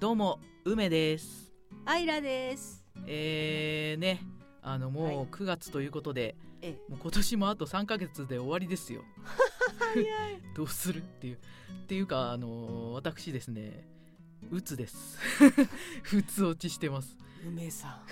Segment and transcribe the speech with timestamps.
[0.00, 1.52] どうも梅です。
[1.84, 2.82] アイラです。
[3.06, 4.22] えーね
[4.62, 5.14] あのはい。
[5.14, 9.02] もう9月ということで、えもう今年もあと3ヶ月で終わりですよ。
[9.78, 10.06] 早い。
[10.56, 11.36] どうするっていう。
[11.36, 13.86] っていうかあの私ですね
[14.50, 15.18] うつです。
[16.02, 18.02] ふつ落ちしてます梅さ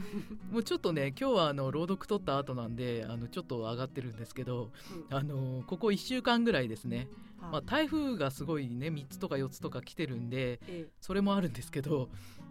[0.50, 4.70] もうちょっとね今日はあの朗読取った後なんであのちょっと上がってるんですけど
[5.10, 5.14] ん。
[5.14, 7.08] あのここ1週間ぐらいですね、
[7.38, 12.08] はまあ、台風がすごいね3つとか4つとか来てるんでえそれもあるんですけど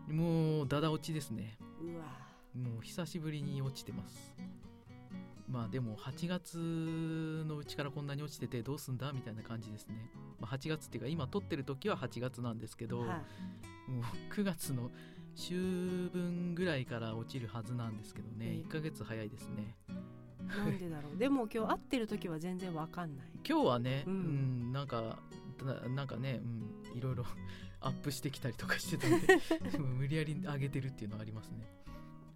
[0.07, 1.57] もうだだ落ちですね。
[1.81, 2.05] うわ。
[2.55, 4.35] もう久しぶりに落ちてます。
[5.49, 6.57] まあでも8月
[7.47, 13.09] のうちからこんなに落ちててどうすんだみたいな感じですね、まあ、8月っていうか今撮ってる時は8月なんですけど、はい。
[13.87, 14.91] もう9月の
[15.35, 15.53] 秋
[16.13, 18.45] 分ぐらいから落ちるはずなんですけどね。
[18.45, 19.75] ええ1ヶ月早いですね。
[20.47, 21.17] なんでだろう。
[21.17, 23.27] でも今日会ってる時は全然わかんない。
[23.47, 25.17] 今日はね、ううんんなんか
[25.63, 26.41] ななんかね、
[26.93, 27.25] うん、いろいろ
[27.81, 29.39] アップしてきたりとかしてたんで
[29.77, 31.67] うん 無理やり上げてるっていうのはありますね。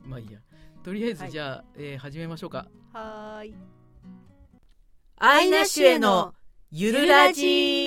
[0.04, 0.40] まあいいや。
[0.84, 1.32] とりあえずはい。
[1.32, 2.68] じゃあ、えー始めましょうか。
[2.94, 3.56] はーい。
[5.18, 6.34] アイナッシュへの
[6.72, 7.86] ゆるラジ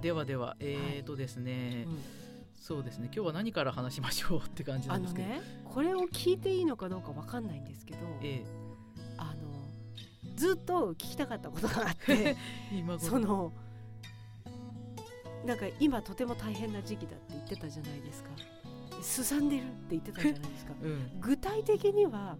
[0.00, 1.98] ではではえーとですね、うん。
[2.54, 8.42] そうですね今日は何から話しましょうって感じなんですけど、ね、これを聞いていいのかどうかわかんないんですけど、え
[9.16, 12.36] あのずっと聞きたかったことがあって、え
[12.72, 13.52] 今頃その
[15.44, 18.30] なんか今とても大変な時期だって言ってたじゃないですか。
[19.02, 20.74] すさんでるって言ってたじゃないですか。
[20.82, 21.20] うん。
[21.20, 22.36] 具体的には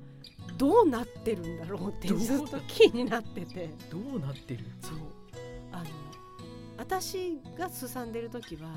[0.58, 3.70] どうなってるんだろうってずっと気になってて。
[3.91, 4.98] どうなってる、そう
[7.00, 8.68] 私がすさんでる時は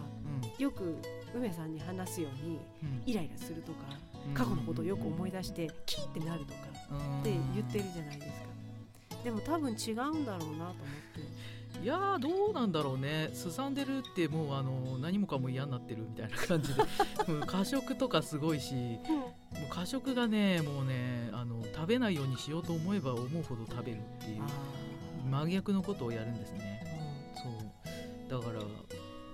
[0.57, 0.95] よく
[1.35, 3.03] 梅さんに話すようにうん。
[3.05, 3.79] イライラするとか
[4.33, 6.59] 過去のことをよく思い出してキーってなるとか
[7.19, 8.47] って言ってるじゃないですか。
[9.25, 10.75] でも多分違うんだろうなと思っ
[11.75, 11.83] て。
[11.83, 13.29] いやーどうなんだろうね。
[13.33, 16.81] すさんでるってもうあの何もかも嫌になってるみたいな感じで。
[17.45, 19.33] 過食とかすごいしも
[19.65, 24.43] う過食がねもうねあの食べないようにしようと思えば思うほど食べるっていう
[25.29, 26.83] 真逆のことをやるんですね。
[27.35, 27.82] そう
[28.33, 28.61] だから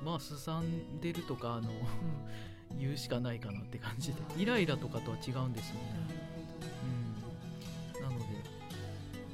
[0.04, 1.70] まあすさんでるとかあの
[2.78, 4.22] 言うしかないかなって感じで。
[4.38, 5.82] イライラとかとは違うんですよね。
[7.96, 8.04] うん。
[8.04, 8.20] なの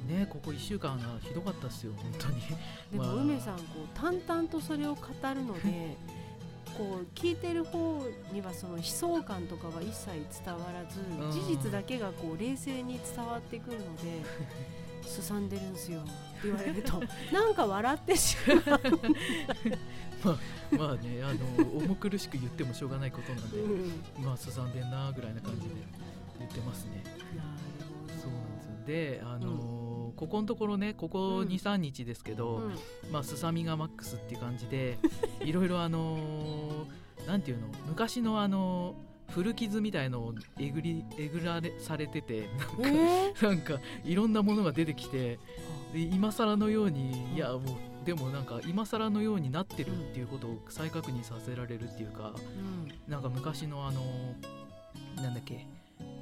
[0.06, 2.40] でねここ1週間がひどかったっすよ本当に。
[2.92, 3.14] でもまあ。
[3.14, 5.02] 梅さんこう淡々とそれを語
[5.34, 5.96] るので
[6.78, 10.10] こう聞いてる方にはその悲壮感とかは一切
[10.44, 11.30] 伝わらずうん。
[11.30, 14.02] 事実だけがこう冷静に伝わってくるので
[15.02, 16.02] すさんでるんすよ
[16.42, 17.00] 言われると。
[17.32, 18.36] なんか笑ってし
[20.24, 20.38] まう、
[20.76, 24.24] まあねあの重苦しく言ってもしょうがないことなんでうん。
[24.24, 25.74] まあすさんでんなぐらいな感じで
[26.38, 27.02] 言ってますね。
[28.20, 28.72] そうなんですよ。
[28.86, 29.86] であのー
[30.16, 31.48] ここのところねここうん。
[31.48, 32.78] 23日ですけど、うん。
[33.12, 34.98] まあすさみがマックスっていう感じで
[35.40, 43.42] いろいろあのーなんていうの昔のあのー古傷みたいのをえぐりえぐられされててなんか、えー？
[43.48, 45.38] なんかいろんなものが出てきて
[45.92, 47.60] で今更のようにいやもう
[48.04, 53.12] でもなんか今更のようになってるっていうことを再確認させられるっていうかうん。
[53.12, 54.02] なんか昔のあの
[55.16, 55.66] なんだっけ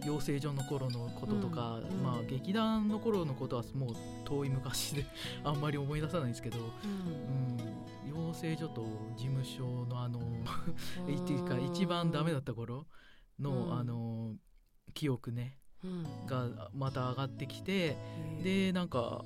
[0.05, 1.99] 養成所の頃のこととか、うん。
[1.99, 2.03] うん。
[2.03, 5.07] まあ劇団の頃のことはもう遠い昔で
[5.43, 8.17] あんまり思い出さないんですけど、うん。
[8.17, 8.83] うん、養成所と
[9.17, 12.87] 事務所のあの っていうか一番ダメだった頃
[13.39, 13.79] の、うん。
[13.79, 14.35] あの
[14.93, 16.27] 記憶ねうん。
[16.27, 17.97] がまた上がってきて、
[18.43, 19.25] でなんか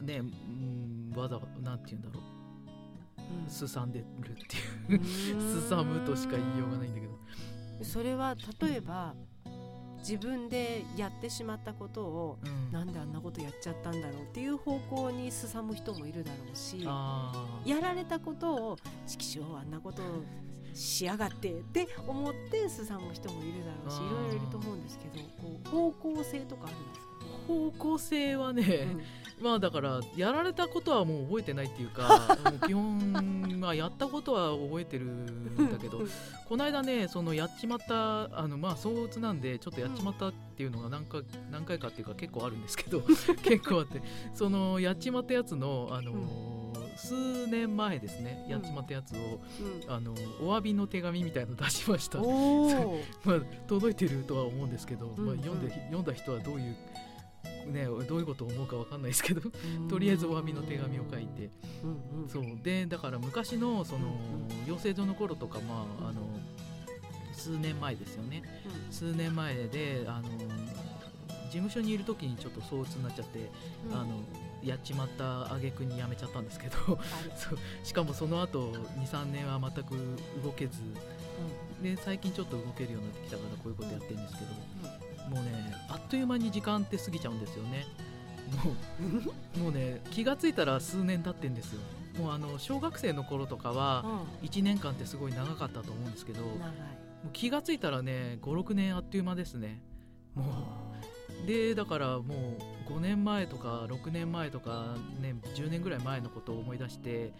[0.00, 3.42] ね、うん、わざわざなんて言うんだろう。
[3.42, 3.46] ん。
[3.46, 4.34] うすさんでるっ
[4.88, 5.02] ていう。
[5.04, 7.14] すさむとしか言いようがないんだけど。
[7.82, 9.14] それは例えば
[10.06, 12.72] 自分でやってしまったことをうん。
[12.72, 16.82] なんであんなことやっちゃったんだろうっていう方向にすさむ人もいるだろうし
[17.64, 18.76] やられたことを
[19.06, 20.02] 「チキショーあんなこと
[20.74, 27.03] しやがって」って思ってすさむ人もいるだろうしいろいろいると思うんですけどこう方向性とかあるんですか？
[27.46, 29.44] 方向性はね、うん。
[29.44, 36.08] まあだからやられたことはもう覚えてないっていうか もう基本まあやったことは覚えてるんだけどうん。
[36.48, 43.00] この間ねそのやっちまったあのまあ相鬱なんでちょっとやっちまったっていうのが何回何回かっていうか結構あるんですけど
[43.42, 44.02] 結構あって
[44.34, 46.12] そのやっちまったやつのあの、
[46.96, 49.40] 数年前ですねやっちまったやつを、
[49.86, 49.92] うん。
[49.92, 52.18] あのお詫びの手紙みたいの出しました。
[53.24, 56.76] まあ、届いてるとは思うんですけど、うんまあ、読んで、うん読んだ人はどういう、
[57.66, 59.40] ね、どういうことを思うかわかんないですけど
[59.88, 61.50] とりあえずお詫びの手紙を書いて。
[61.82, 62.28] うんうん。
[62.28, 62.44] そう。
[62.62, 66.22] でだから昔のそのうん養成所の頃とかまああの
[67.32, 73.50] 数年前ですよね、うん、数年前であの事務所にいる時にちょっと躁うつになっちゃって、
[73.90, 74.20] うん、あの
[74.62, 76.76] やっちまった挙句に辞めちゃったんですけど
[77.36, 77.58] そう。
[77.84, 79.94] しかもその後23年は全く
[80.42, 80.80] 動けず、
[81.78, 84.50] うん、で最近ちょっと動けるようになってきたからこういうことやってるんですけど、
[85.28, 87.86] もうねあっという間に時間って過ぎちゃうんですよね。
[88.64, 88.72] も
[89.56, 91.80] うもうね気が付いたら数年経ってんですよ。
[92.18, 94.04] もうあの小学生の頃とかは
[94.42, 96.58] 1年間ってすごい長かったと思うんですけど、もう
[97.32, 99.80] 気が付いたらね56年あっという間ですね。
[100.34, 102.56] もうでだからも
[102.88, 107.32] う5年前とか6年前とか、ね、10年ぐらい前のことを思い出して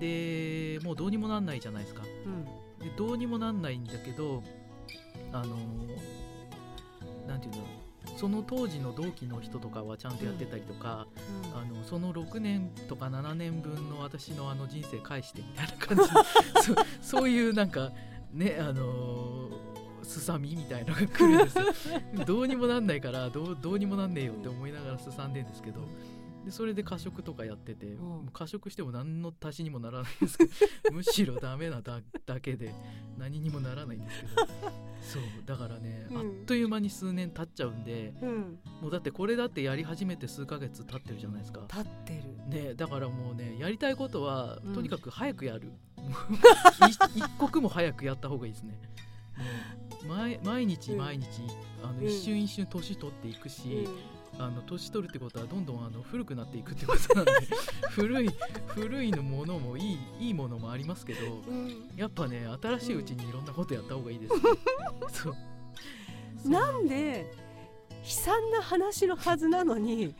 [0.00, 2.50] でもうどうにもなんないじゃないですか、うん、で
[2.96, 4.42] どうにもなんないんだけど
[5.32, 5.56] あの
[7.28, 7.62] なんていうの
[8.16, 11.06] その当時の同期の人とかはちゃんとやってたりとか、
[11.52, 15.96] うん、あのその6年とか7年分の私のあの人生返してみたいな感
[16.62, 16.64] じ
[17.00, 17.92] そそういうなんか
[18.32, 19.50] ねあの
[20.02, 21.64] すさみみたいなのが来るんですよ
[22.26, 25.80] どうにもなんないからどうどうにもなんねえよって思いながらすさんでんですけど。
[26.48, 30.50] でそれで過食とかやってて、うん、過食しても何の足しにもならないんですけど
[30.96, 32.74] むしろダメなだだけで
[33.18, 34.46] 何にもならないんですけど。
[35.00, 41.60] そうだからね、うん、あっという間に数年経っちゃうんで、うん、もうだってこれだってやり始めて数ヶ月経ってるじゃないですか。
[41.68, 42.62] 経ってる。
[42.64, 45.72] ねだからもうねやりたいことはとにかく早くやる、
[47.14, 48.80] 一刻も早くやった方がいいですね。
[50.08, 51.26] 毎毎日毎日、
[51.82, 53.86] あの一瞬一瞬年取っていくし、
[54.38, 57.32] あの年取るってことはどんどんあの古くなっていくってことなんで
[57.90, 58.30] 古い
[58.68, 64.40] 古いのものもいいいいものもありますけど、うん、やっぱね新しいうちにいろんなことやった方がいいです、 ね、
[65.12, 65.36] そう。
[66.48, 67.32] なんで
[68.04, 70.14] 悲惨な話のはずなのに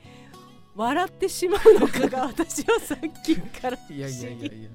[0.75, 4.71] 笑ってしまうのかが 私はさっきからいやいやいやいや。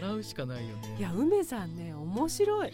[0.00, 0.96] 笑うしかないよね。
[0.98, 2.72] いや梅さんね面白い。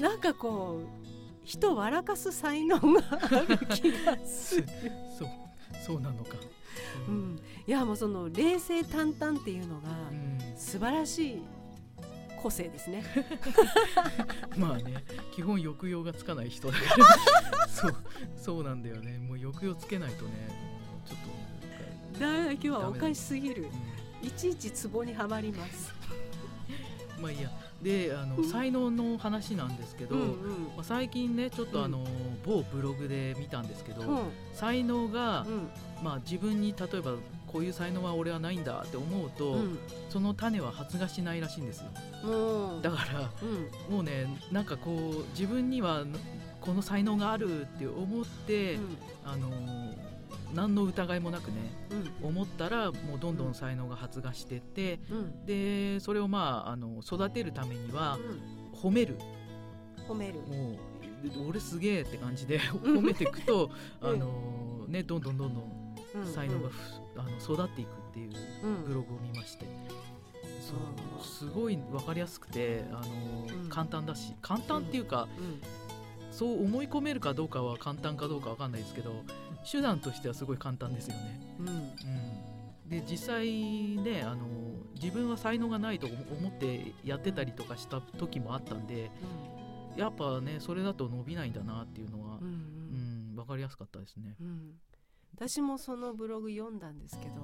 [0.00, 1.05] なんかこう
[1.46, 4.66] 人を笑かす才能がある気がする。
[5.16, 5.28] そう
[5.86, 6.36] そうなのか、
[7.08, 9.88] うん、いやもうその冷静淡々っていうのが
[10.56, 11.42] 素晴らしい
[12.42, 13.04] 個性ですね。
[14.58, 17.68] まあね基本抑揚がつかない人だから。
[17.68, 17.96] そう
[18.36, 19.18] そうなんだよね。
[19.18, 20.48] もう抑揚つけないとね
[21.04, 21.18] ちょっ
[22.14, 23.68] とだ今日はおかしすぎる、
[24.22, 25.92] うん、いちいちツボにはまります。
[27.20, 27.50] まあいいや
[27.82, 30.28] であの、うん、才能の話なんですけど、うんうん、
[30.76, 32.04] まあ、最近ねちょっとあの、
[32.44, 34.02] 某ブログで見たんですけど、
[34.54, 35.46] 才能が、
[36.02, 37.12] まあ、自分に例えば
[37.46, 39.58] こういう才能は俺はないんだって思うと、
[40.08, 43.30] その種は発芽しないらしいんですよ、だから、
[43.90, 46.04] もうねなんかこう自分には
[46.60, 48.78] この才能があるって思って、
[49.24, 49.50] あの
[50.56, 51.56] 何の疑いもなくね、
[52.22, 58.18] うん、思ったらもうどんどん才能が発芽してって、うん、でそれをまああの育てるためには、
[58.72, 59.18] 褒める。
[60.08, 60.40] 褒める。
[60.40, 60.70] も
[61.44, 63.70] う俺すげえって感じで褒めていくと、
[64.00, 66.70] あのね、どんどんどんどん才能が
[67.16, 68.30] あの育っていくっていう
[68.86, 69.66] ブログを見まして。
[70.60, 75.28] そうすごい分かりやすくて、あの簡単だし簡単っていうか、
[76.32, 79.22] そう思い込めるかどうかは簡単かどうか分かんないですけど
[79.70, 81.40] 手段としてはすごい簡単ですよね。
[81.58, 83.46] うん、うん、で実際
[83.96, 84.46] ねあの
[84.94, 89.10] 自分は才能がないと思ってやってたりとかした時もあったんで、
[89.94, 94.36] うん、やっぱねそれだと伸びないんだなっていうのは、うん、うん、分かりやすかったですね。
[95.34, 97.34] 私もそのブログ読んだんですけど、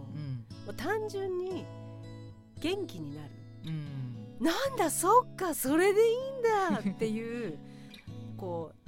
[0.66, 1.66] まあ、単純に
[2.58, 3.30] 元気になる、
[3.66, 7.58] うん、なんだそっかそれでいいんだっていう
[8.38, 8.81] こう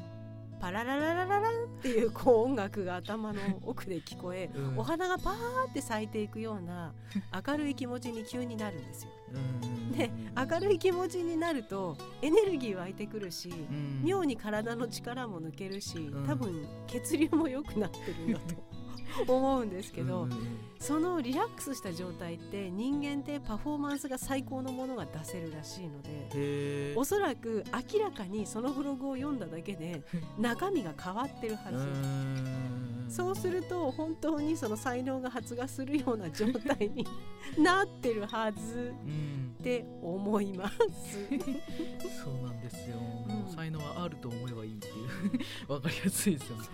[0.64, 5.34] パラララララランっていうこう音楽が頭の奥で聞こえ、うん、お花がパー
[5.68, 6.94] って咲いていくような
[7.46, 9.10] 明るい気持ちに急になるんですよ。
[9.94, 13.52] で明るい気持ちになるとエネルギー湧いてくるし、
[14.02, 18.54] 妙に体の力も抜けるし多分血流も良くなってるんだと
[19.26, 20.28] 思うんですけど、
[20.78, 30.02] そのリラックスした状態って人間ってパフォーマンスが最高のものが出せるらしいのでおそらく明らかにそのブログを読んだだけで
[30.38, 32.74] 中身が変わってるはず。
[33.08, 37.06] そうすると本当にその才能が発芽するような状態に
[37.56, 38.92] なってるはず
[39.60, 40.78] って思います。
[42.24, 42.96] そうなんですよ、
[43.28, 44.90] うん、才能はあると思えばいいってい
[45.68, 45.70] う。
[45.72, 46.64] わかりやすいですよね。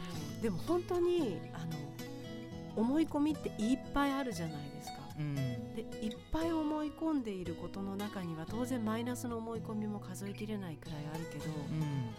[0.40, 1.72] でも本当にあの
[2.76, 5.00] 思い込みっていっぱいあるじゃないですか。
[5.18, 5.34] うん、
[5.74, 12.10] でいっぱい思い込んでいることの中には当然マイナスの思い込みも数えきれないくらいあるけど、うん、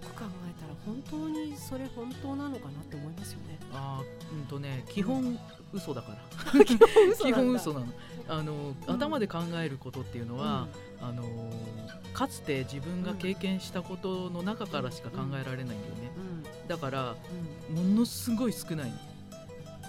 [0.00, 3.58] く考えたら本当にそれ本当なのかなって思いますよね。
[3.72, 4.02] あ
[4.32, 5.38] うんとね基本
[5.72, 6.12] 嘘だか
[6.54, 6.64] ら。
[6.64, 7.86] 基本嘘基本嘘なの。
[8.28, 8.52] あの、
[8.86, 10.68] うん、頭で考えることっていうのは、
[11.00, 11.24] うん、あの
[12.12, 17.14] かつて自分が経験したことの中からしか考えられないんだよね、うん、だから、
[17.70, 18.92] ものすごい少ない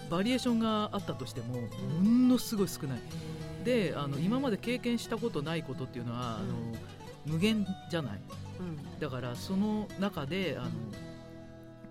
[0.10, 1.68] バリエーションがあったとしても、も
[2.02, 3.00] のすごい少ない。
[3.64, 6.56] であの今まで経験したことないことっていうのは、あの
[7.26, 8.22] 無限じゃない、
[9.00, 10.70] だからその中であの、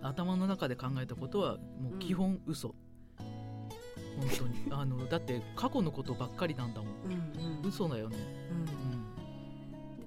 [0.08, 2.74] 頭の中で考えたことはもう基本嘘、
[4.18, 4.56] 本当に。
[4.70, 8.16] あのだって過去のことばっかりなんだもん、うんうん、嘘だよね、
[8.50, 8.58] うん。
[8.58, 8.66] うん、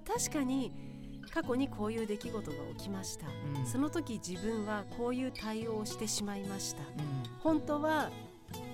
[0.06, 0.72] 確かに
[1.31, 6.88] 過去にこういう出来事が起きました、うん、その時自分はこういう対応をしてしまいました、うん、
[7.39, 8.12] 本当は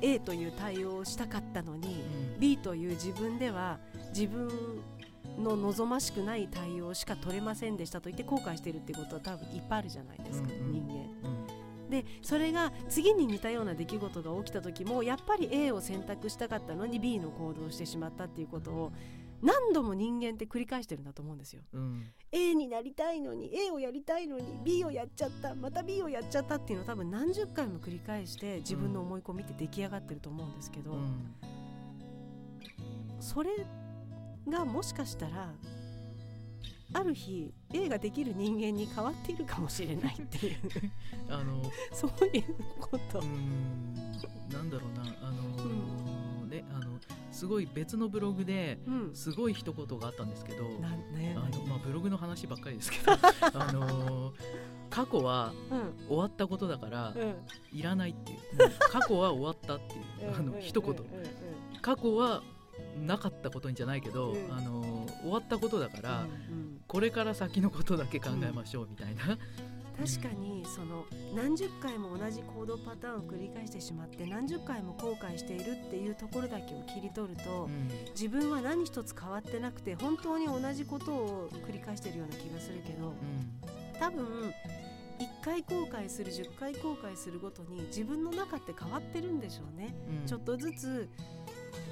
[0.01, 4.50] A という対応をしたかったのに、うん、B という自分では自分
[5.38, 11.05] の望ましくない対応しか取れませんでしたと言って後悔してるってことは多分いっぱいあるじゃないですか、うんうん、人間。
[11.89, 18.91] でそれが次に似たような出来事が起きた時もやっぱり A を選択したかったのに B の行動をしてしまったっていうことを
[19.42, 31.36] 何度も人間って繰り返してるんだと思うんですよ、うん、A になりたいのに A をやりたいのに B をやっちゃったまた B をやっちゃったっていうのを多分何十回も繰り返して自分の思い込みって出来上がってると思うんですけど、うん、
[33.20, 33.51] それ
[34.48, 35.51] がもしかしたら
[36.94, 40.56] ある日 A ができる人間に変わっているかもしれないっていう。
[41.30, 41.62] あの
[41.92, 42.44] そういう
[42.80, 43.22] こと。
[44.51, 46.98] なんだろうなあのー、ねあの
[47.36, 48.77] すごい別のブログで
[49.13, 53.12] すごい一言があったんですけど、うん、あのまあ、ブログの話ばっかりですけど
[53.54, 54.34] あのー、
[54.89, 55.51] 過去は
[56.08, 57.13] 終わったことだから、
[57.74, 58.39] いらないっていう。
[58.89, 60.96] 過去は終わったっていうあの一言。
[61.82, 62.42] 過去は
[63.06, 66.82] なかったことにじゃないけど、あのー、終わったことだから、うんうん。
[66.88, 69.39] これから先のことだけ考えましょうみたいな、うん、
[69.98, 84.54] 確かにその何十回も同じ行動パターンを繰り返してしまって何十回も後悔しているっていうところだけを切り取ると、うん、自分は何一つ変わってなくて本当に同じことを繰り返してるような気がするけど、うん、多分
[85.20, 91.10] 1回後悔する10回後悔するごとに自分の中って変わってるんでしょうね、うん、ちょっとずつ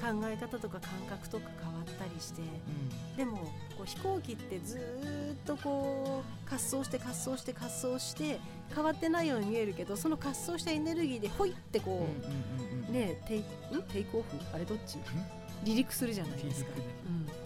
[0.01, 3.37] 考え方とか感覚とか変わったりして、うん、でも
[3.77, 8.39] こう飛行機ってずっとこう滑走して滑走して滑走して
[8.73, 12.07] 変わってないように見えるけどその滑走したエネルギーでほいってこ
[12.89, 13.43] う,、ねテイん？
[13.91, 14.27] テイクオフ？
[14.53, 14.97] あれどっち？
[15.63, 16.71] 離陸するじゃないですか。
[17.07, 17.42] うん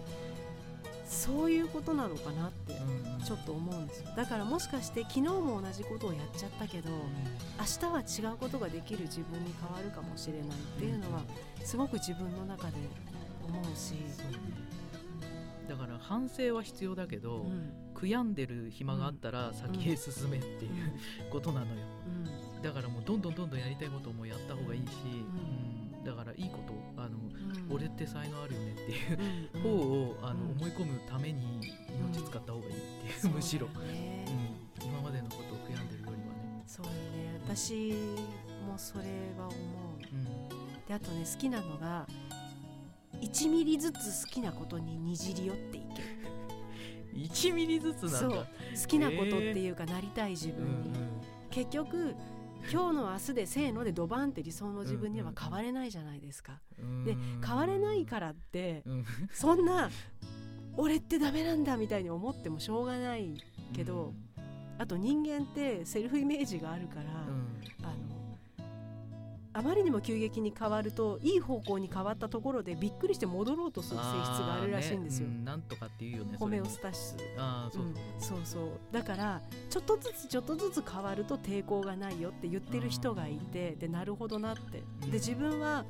[1.08, 2.74] そういうことなのかなって
[3.24, 4.10] ちょっと思うんですよ。
[4.14, 6.90] だからもしかして昨日も同じことをやっちゃったけど
[7.58, 11.22] 明日は違うことができる自分に変わるかもしれないっていうのは
[11.64, 12.74] すごく自分の中で
[13.46, 13.94] 思うし。
[15.68, 20.70] だから反省は必要だけど、うん、悔やんでる暇があったら先へ進めっていう、
[21.26, 21.72] うん、ことなのよ、
[22.56, 24.86] うん、だからもうどんどんどんどんやりたいこともやった方がいいし、
[26.04, 27.18] だからいいことあの、
[27.70, 31.60] 俺って才能あるよねっていう方をあの思い込むために
[32.12, 32.74] 命使った方がいいっ
[33.20, 36.62] ていう、むしろ、うん、今までのことを悔やんでるよりはね。
[36.66, 36.92] そうね。
[37.46, 37.92] 私
[38.66, 39.04] もそれ
[39.38, 42.06] は思う、であとね好きなのが
[43.20, 46.08] 1ミリずつ好きなことににじり寄っていける。
[47.14, 48.36] 1ミリずつなんだ。
[48.36, 48.46] 好
[48.86, 51.10] きなことっていうか、なりたい自分に、うんうん、
[51.50, 52.14] 結局
[52.70, 56.60] 今日の明日でせーのでドバンって理想の自分には変われないじゃないですか。
[57.04, 58.84] で変われないからって、
[59.32, 59.90] そんな
[60.76, 64.12] 俺ってダメなんだみたいに思ってもしょうがないけど、
[64.78, 67.02] あと人間ってセルフイメージがあるから、
[69.58, 75.26] あまりにも急激に変わるといい方向に変わったところでびっくりして戻ろうとする性質があるらしいんですよ。
[75.26, 76.36] ねうん、なんとかっていうよね。
[76.38, 77.16] ホメオスタシス。
[77.36, 84.84] あうん、そうそうだからちょっとずつちょっとずつ変わると抵抗がないよって言ってる人がいてでなるほどなって。
[85.06, 85.84] で自分は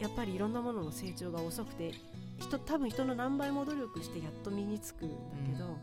[0.00, 1.94] やっぱりいろんなものの成長が遅くて
[2.38, 5.14] 人多分人の何倍も努力してやっと身につくんだ
[5.46, 5.76] けど、うん、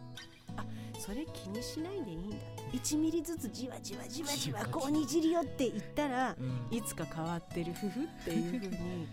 [0.57, 0.65] あ
[0.99, 2.37] それ気にしないでいいんだ
[2.73, 9.07] 1ミリずつじわじわじわじわこうにじり寄っていったら、うん、いつか変わってる夫婦っていうふうに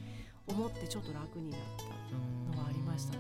[0.47, 3.19] 思ってちょっと楽になったのはありましたね。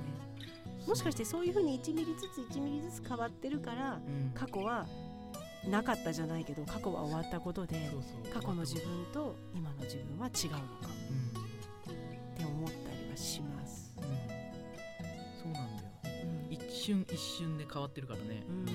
[0.87, 4.01] もしかしてそういうふうに1ミリずつ1ミリずつ変わってるから、
[4.35, 4.87] 過去は
[5.69, 7.77] なかったじゃないけど過去は終わったことで
[8.35, 10.65] 過去の自分と今の自分は違うのか、
[11.29, 11.32] って
[16.83, 18.43] 瞬一瞬で変わってるからね。
[18.49, 18.67] うん。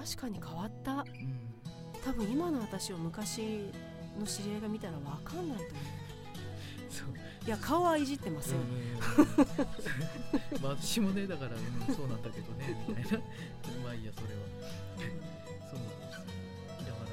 [0.00, 1.04] 確かに変わった、うん、
[2.04, 3.70] 多分今の私を昔
[4.18, 5.74] の知り合いが見たら分かんないと思う。
[6.90, 7.08] そう。
[7.46, 8.58] いや顔はいじってません、
[10.62, 13.18] まあ私もねだから、うん、そうなんだけどねみたいな。
[13.82, 14.40] まあいいやそれは。
[15.68, 16.16] そうなんです
[16.78, 17.04] だか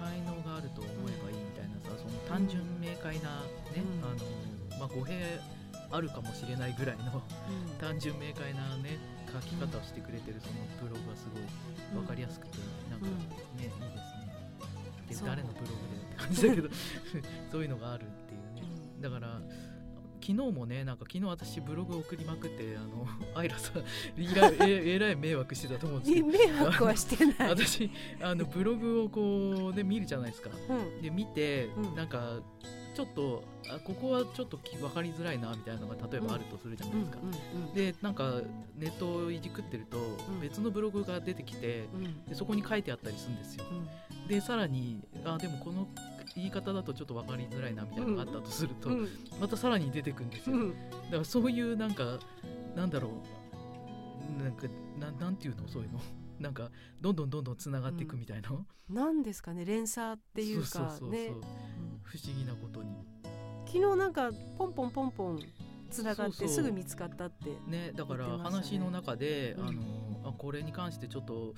[0.00, 4.14] ら才能があると思えばいいみたいなさその単純明快なね、うん、あ
[4.74, 5.38] のまあ語弊
[5.92, 8.98] あるかもしれないぐらいの、うん、単純明快なね
[9.32, 12.58] 書き方をしてくれてるそのブログがすごい分かりやすくて、
[12.90, 13.12] なんかね、
[13.58, 13.92] いいですね。
[15.08, 16.68] で誰のブログでって感じだけど
[17.50, 18.62] そういうのがあるっていうね、
[19.00, 19.40] だから
[20.22, 23.82] 昨日もねなんか昨日私ブログ送りまくってあの アイラさん
[24.16, 26.26] ええらい迷惑してたと思うんですけど。
[26.28, 27.48] 迷惑はしてない。
[27.50, 32.40] 私あのブログをこうね見るじゃないですか、うん、で見て、うん、なんか
[32.94, 37.18] ちょっとあここはちょっと分かりづらいなみたいなのが例えばあるとするじゃないですか、
[37.74, 38.40] でなんか
[38.76, 39.98] ネットをいじくってると
[40.40, 41.88] 別のブログが出てきて、
[42.28, 43.64] でそこに書いてあったりするんですよ、
[44.28, 45.88] でさらにあでもこの
[46.34, 48.90] 言い方だとちょっと分かりづらいなみたいなのがあったとすると、
[49.40, 52.18] またさらに出てくるんですよ、だからそういうなんか
[52.76, 53.12] なんだろう。
[54.42, 54.66] なんか
[54.98, 56.00] ななんていうのそういうの
[56.42, 56.70] なんか
[57.00, 61.32] どんどんどんどんつながっていくみたいな、うん、なんですかね連鎖っていうかね。
[62.02, 62.90] 不思議なことに。
[63.66, 65.40] 昨日なんかポンポンポンポン
[65.90, 67.50] つながってすぐ見つかったって。
[67.66, 69.82] ね、ね、だから話の中で、うん、あの
[70.24, 71.54] あこれに関してちょっと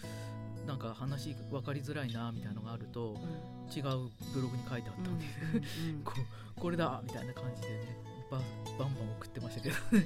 [0.66, 5.26] なんか話分かりづらいなみたいなのがあると、うん、違うブログに書いてあったんで、
[5.82, 6.12] うんうん、 こ
[6.56, 7.96] これだみたいな感じでね
[8.30, 8.38] バ
[8.78, 9.76] バンバン送ってましたけど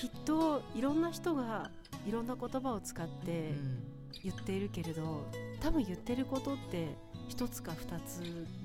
[0.00, 1.70] きっといろんな人が
[2.06, 3.54] いろんな言葉を使って
[4.22, 5.26] 言っているけれど、
[5.60, 6.96] 多分言ってることって
[7.28, 8.20] 一つか二つ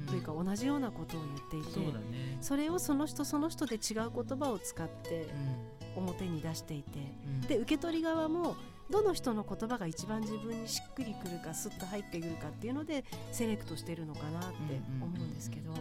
[0.08, 5.28] というか同じようなことを言っていて、うんそね、それをその人その人で違う言葉を使って
[5.96, 8.56] 表に出していて、うん、で受け取り側も
[8.90, 15.72] どの人の言葉が一番自分にしっくりくるかスッと入ってくるかっていうのでセレクトしてるのかなって思うんですけど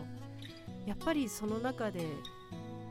[0.86, 2.00] やっぱりその中で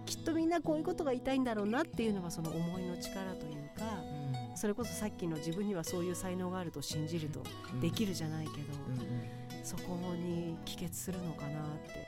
[0.06, 4.15] きっとみんなこういうことが言いたいんだろうなっていうのがその思いの力というか、うん、
[4.56, 7.44] それこそさっきの自分にはそういう才能があると信じると
[7.82, 8.58] できるじゃないけど、
[8.88, 12.08] うんうん、そこに帰結するのかなって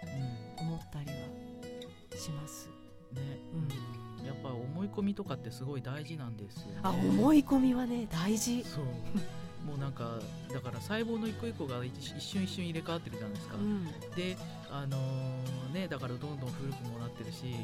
[0.58, 2.70] 思ったりはします。
[3.14, 3.22] ね、
[4.20, 8.64] うん、やっぱ思い込みとかってすごい大事なんですよ、ね、あ思い込みはね大事。
[8.64, 8.84] そう。
[9.66, 10.20] もうなんか
[10.54, 14.38] だから細胞の一個一個が一瞬一瞬入れ替わってるじゃないですか、うん、で
[14.70, 17.56] あのー、ねだからどんどん古くもなってるし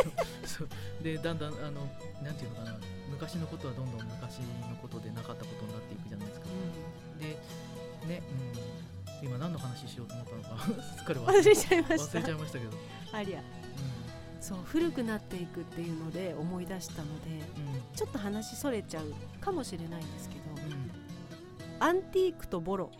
[1.02, 1.88] でだんだんあの
[2.22, 2.78] なんていうのかな
[3.10, 6.46] 昔のことはどんどん昔のことでなかったことになっていくじゃないですか、
[7.14, 7.36] うん、で
[8.06, 8.22] ね、
[9.20, 10.64] うん、今何の話しようと思ったのか
[10.96, 12.18] すっかり忘れちゃいました。
[12.18, 12.78] 忘れちゃいましたけど。
[13.12, 20.40] ありゃ、うん、そう古くなっていくっていうので思い出したので、うん、ちょっと話それちゃうかもしれないんですけど、
[21.80, 22.90] アンティークとボロ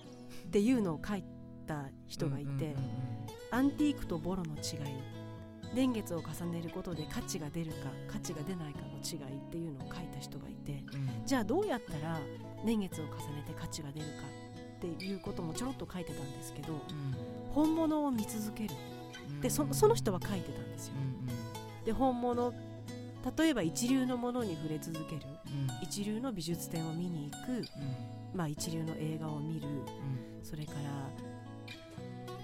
[0.48, 1.24] っていうのを書い
[1.70, 2.74] た人がいて、
[3.52, 4.60] アンティークとボロの違い
[5.72, 7.76] 年月を重ねることで価値が出るか
[8.08, 12.18] 価値が出ないかの違いっていうのを書いた人がいて、うん、じゃあどうやったら
[12.64, 14.12] 年月を重ねて価値が出るか
[14.78, 16.80] っていうこともちょろっと書いてたんですけど、うん、
[17.54, 18.74] 本物を見続ける。
[19.40, 20.94] でその人は書いてたんですよ。
[20.96, 22.52] うん、で本物
[23.38, 25.22] 例えば一流のものに触れ続ける、
[25.82, 27.62] 一流の美術展を見に行く、
[28.34, 29.66] まあ、一流の映画を見る、
[30.42, 30.80] それから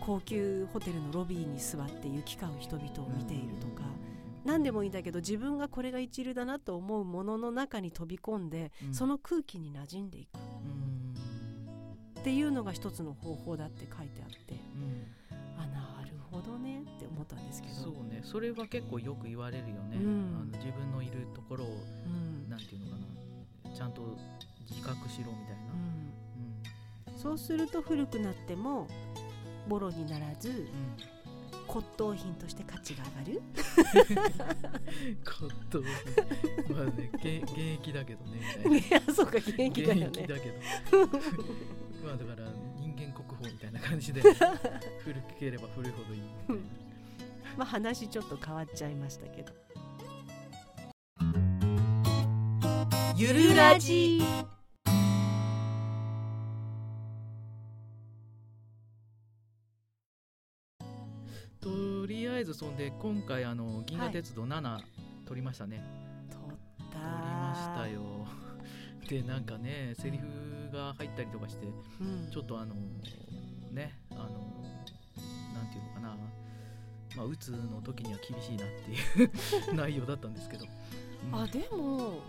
[0.07, 3.83] 高級ホテルのロビーに座って行き交う人々を見ているとか、
[4.45, 10.39] 何でもいいんだけど自分がこれが一流だなと思うものの中に飛び込んで、うん、その空気に馴染んでいく、
[12.21, 17.75] っていうのが一つの方法だって書いてあって、うん、あなるほどねって思ったんですけど。
[17.75, 18.21] そうね。
[18.23, 22.97] それは結構よく言われるよね、うん、あの自分のいるところを、うん、なんていうのか
[23.65, 23.75] な。
[23.75, 24.17] ちゃんと
[24.71, 28.87] 自覚しろみたいな、そうすると古くなっても
[29.69, 30.69] ボロにならず、うん、
[31.67, 33.43] 骨董品として価値が上がる。
[35.25, 36.77] 骨董品。
[36.77, 38.41] まあね現現役だけどね。
[38.79, 40.07] いやそうか現役だよね。
[40.07, 40.55] 現役だけど。
[42.05, 42.49] まあだから
[42.79, 46.63] 人間国宝みたいな感じで古ければ古いほどいいみたいな。
[47.59, 49.53] まあ話ちょっと変わっちゃいましたけど。
[53.19, 54.23] ゆるラジ
[62.29, 64.83] あえずそんで今回あの銀河鉄道7、はい、
[65.27, 65.83] 撮りましたね。
[66.31, 66.41] 撮っ
[66.93, 68.03] た撮りましたよ。
[69.09, 70.27] でなんかねセリフ
[70.73, 71.67] が入ったりとかして、
[72.01, 72.75] うん、ちょっとあの
[73.73, 74.23] ねあの
[75.55, 76.17] なんていうのかな。
[77.17, 80.67] まあうつの時には厳しいなっていう 内容だったんですけど、
[81.33, 82.21] うん、あでも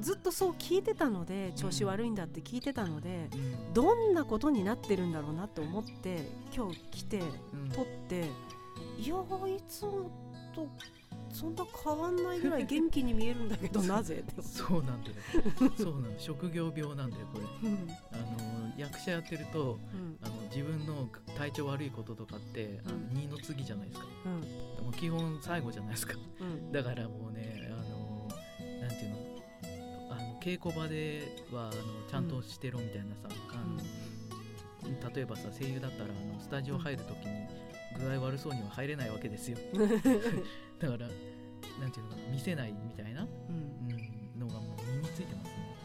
[0.00, 7.22] ずっとそう聞いてたので調子悪いんだって聞いてたので、うん、どんなことになってるんだろうなって思って今日来て、
[7.74, 8.28] 撮って
[8.98, 9.14] いや
[9.56, 10.10] いつも
[10.54, 10.68] と
[11.32, 14.24] そんな変わんないぐらい元気に見えるんだけどなぜ？
[14.40, 15.16] そうなんだよ。
[15.76, 26.14] そうなの職業病なんだよこれ、うん、あの役者やってると、うん、あの自分の体調悪いこととかって、あの2の次じゃないですか、うん、も基本最後じゃないですか、
[26.72, 28.28] だからもうねあの
[28.80, 29.16] なんていうの？
[30.12, 31.72] あの稽古場ではあの
[32.10, 37.46] ちゃんとしてろみたいなさ、あの例えばさ声優だったらあのスタジオ入る時に
[37.96, 39.58] 具合悪そうには入れないわけですよ。
[40.78, 41.08] だから
[41.80, 44.38] なんていうのか見せないみたいな、うん。
[44.38, 45.76] のがもう身についてますね。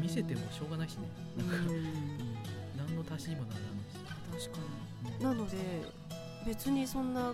[0.00, 1.08] 見せてもしょうがないしね。
[1.36, 1.84] なんか、うん、
[2.76, 4.48] 何の足しにもならないし。
[4.48, 4.60] 確か
[5.18, 5.56] に、なので
[6.46, 7.32] 別にそんな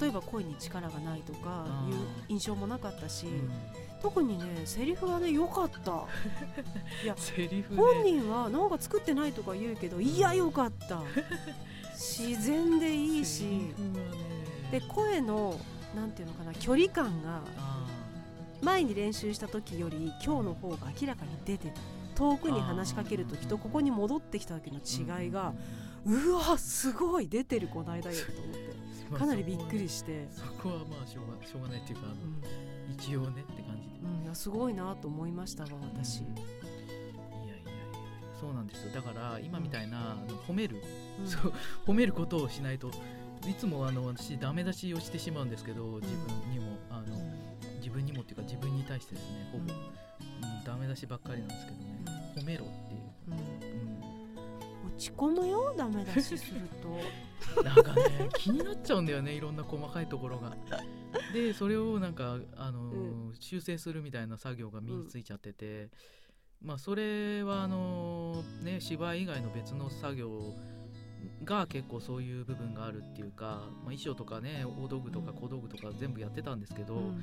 [0.00, 1.96] 例えば声に力がないとかいう
[2.28, 3.26] 印象もなかったし、
[4.02, 6.04] 特にねセリフはね良かった。
[7.04, 11.02] いやセリフ、ね、本人はなんか作ってないとか言うけどいや良かった
[12.00, 13.74] 自然でいいし、ね、
[14.72, 15.60] で声の
[15.94, 17.42] なんていうのかな距離感が
[18.62, 21.80] 前に練習した時より今日の方が明らかに出てた。
[22.14, 25.54] 遠くに話しかける時とここに戻ってきた時の違いが
[26.04, 29.18] うわすごい出てるこの間よと思って。
[29.18, 30.28] かなりびっくりして。
[30.30, 36.48] そこはまあしょうがしょうがないっていうか、うん、一応ねって感じで、うん、いやすごいなと思いましたわ私、うん、いやい
[37.48, 37.72] やいや
[38.38, 38.92] そうなんですよ。
[38.92, 40.82] だから今みたいな、うん、褒める、
[41.26, 41.52] そう
[41.86, 42.90] 褒めることをしないと
[43.48, 47.16] いつもあの私ダメ出しをしてしまうんですけど自分にも、あの
[47.78, 52.04] 自分にもっていうか自分に対してですねほぼ、うん、ダメ出しばっかりなんですけどね、
[52.36, 53.00] 褒めろっていう、
[54.86, 55.74] 落ち込むよ？
[55.76, 57.00] ダメ出しすると。
[57.64, 60.56] なんかね気になっちゃうんだよねいろんな細かいところが。
[61.32, 65.84] でそれをなんかあの、うん、修正するみたいな作業が身についちゃってて、
[66.62, 70.54] うん、まあそれはあのね芝居以外の別の作業
[71.44, 77.22] が結構そういう部分があるっていうか、まあ、衣装とかね大道具とか小道具とか全部やってたんですけど、うん、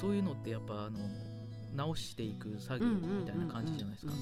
[0.00, 0.98] そういうのってやっぱあの
[1.74, 4.12] 直していく作業みたいな感じじゃないですか。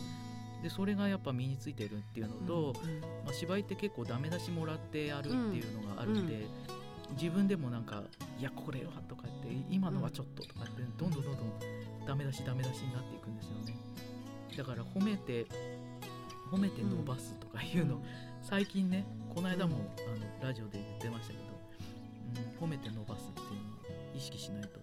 [0.63, 2.75] でそれがやっぱ身についてるっていうのと、
[3.25, 6.47] まあ、芝居って結構ダメ出しもらってやるっていうのがあるんで、
[7.13, 8.03] 自分でもなんか
[8.39, 11.53] 「いやこれは」とかって「今のはちょっと」とかってどんどんどんどん
[12.07, 13.79] ダメ出しダメ出しになっていくんですよね。
[14.57, 15.47] だから褒めて
[16.51, 18.03] 褒めて伸ばすとかいうの、
[18.49, 21.45] 最近ねこの間も、あのラジオで言ってましたけど、
[22.61, 24.81] うん、褒めて伸ばすっていうのを意識しないと、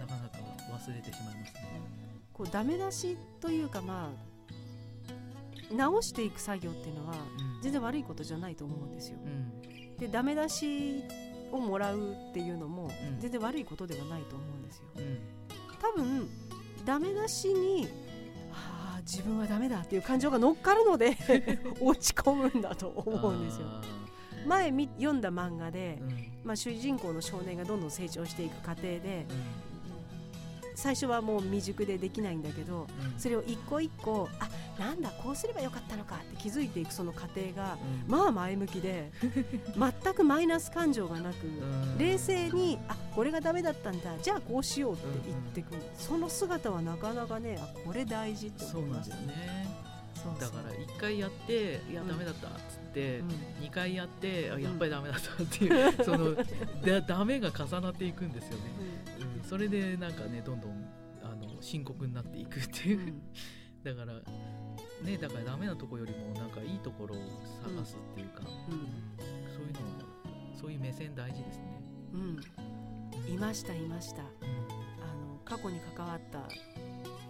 [0.00, 0.38] なかなか
[0.72, 1.82] 忘れてしまいますね。
[2.32, 4.10] こうダメ出しというかま
[5.70, 7.14] あ直していく作業っていうのは
[7.62, 9.18] 全然悪いことじゃないと思うんですよ。
[9.22, 11.04] うん、でダメ出し
[11.52, 14.84] をもらうっていうのも全然悪いことではないと思うんですよ。
[14.96, 15.18] うん、
[15.78, 16.30] 多分
[16.86, 17.86] ダメ出しに
[19.10, 21.16] 自分はダメだっていう感情が乗っかるので
[21.80, 23.66] 落ち込むんだと思うんですよ。
[24.46, 29.26] 前読んだ漫画で、うん、まあ、主人公の少年がどんどん成長していく過程で、
[30.78, 34.48] 最初はもう未熟でできないんだけど、うん、それを一個一個あ
[34.80, 39.10] なんだこうすればよかったのかって気づいていくその過程が、うん、まあ前向きで
[39.76, 41.36] 全くマイナス感情がなく、
[41.98, 49.88] 冷静にあこれがダメだったんだじゃあこうしようって言ってくる、その姿はなかなかねあこれ大事って思いましたね。
[50.40, 53.28] だから1回やっていやダメだったっつって、うん、
[53.66, 58.62] 2回やってやっぱりダメだったっていう、そのだダメが重なっていくんですよね、
[59.20, 60.84] うん、それでなんかねどんどん
[61.22, 63.14] あの深刻になっていくっていう、
[63.84, 64.14] だから
[65.02, 67.18] ねだからダメなとこよりもなんかいいところを
[67.62, 68.78] 探すっていうか、うん、
[69.52, 69.98] そういうの
[70.54, 71.82] そういう目線大事ですね。
[72.12, 74.22] うん、いましたいました。
[74.22, 76.48] あの過去に関わった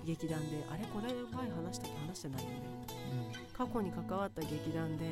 [0.04, 1.98] 劇団であれこれ前話したっけ？
[2.06, 2.56] 話してないよね、
[3.50, 5.04] うん、過去に関わった劇団で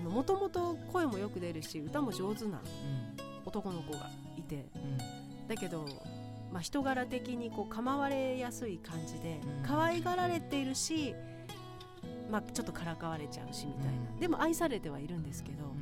[0.00, 2.60] もともと声もよく出るし歌も上手な
[3.44, 4.98] 男の子がいて、うん、
[5.54, 5.84] だけど、
[6.50, 11.14] まあ、人柄的にこう構われやすい感じで、うん、可愛がられているし、
[12.30, 15.74] まあ、ちょっとからかわれちゃうしみたいな、でも愛されてはいるんですけど、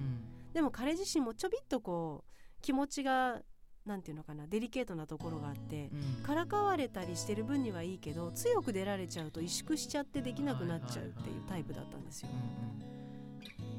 [0.52, 3.40] でも彼自身もちょびっとこう気持ちが
[3.86, 12.28] なんていうのかなデリケートなところがあって、うん、からかわれたりしてる分にはいいけど強く出られちゃうと萎縮しちゃってできなくなっちゃうっていうタイプだったんですよ。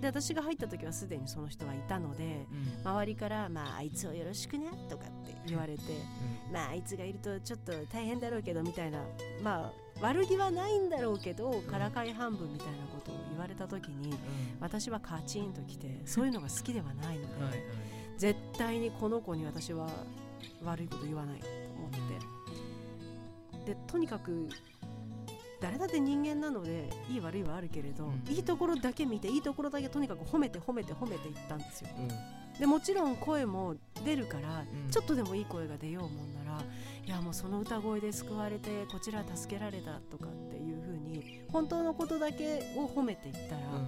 [0.02, 2.48] で私が入った時はすでにその人がいたので、
[2.84, 5.84] うん、周りから、まあ「あいつをよろしくね」とかって言われて、
[6.48, 9.00] うん、まああいつがいるとちょっと大変だろうけどみたいな
[9.44, 14.16] まあ悪気はないんだろうけど、からかい半分みたいなことを言われた時に、
[14.60, 17.44] 私はカチンときてそういうのが好きではないので。
[17.44, 17.92] はいはい。
[18.22, 19.90] 絶対にこの子に私は
[20.64, 21.92] 悪いこと言わないと思っ
[23.66, 24.48] てでとにかく
[25.62, 36.62] 誰だって人間なのでいい悪いはあるけれど、うん、いいところだけ見ていいところだけとにかく褒めて褒めて褒めていったんですよ、うん、でもちろん声も出るから、うん、ちょっとでもいい声が出ようもんなら
[37.06, 43.88] いやもうその歌声で救われてこちら助けられたとかっていうふうに本当のことだけを褒めていったら、うんうん、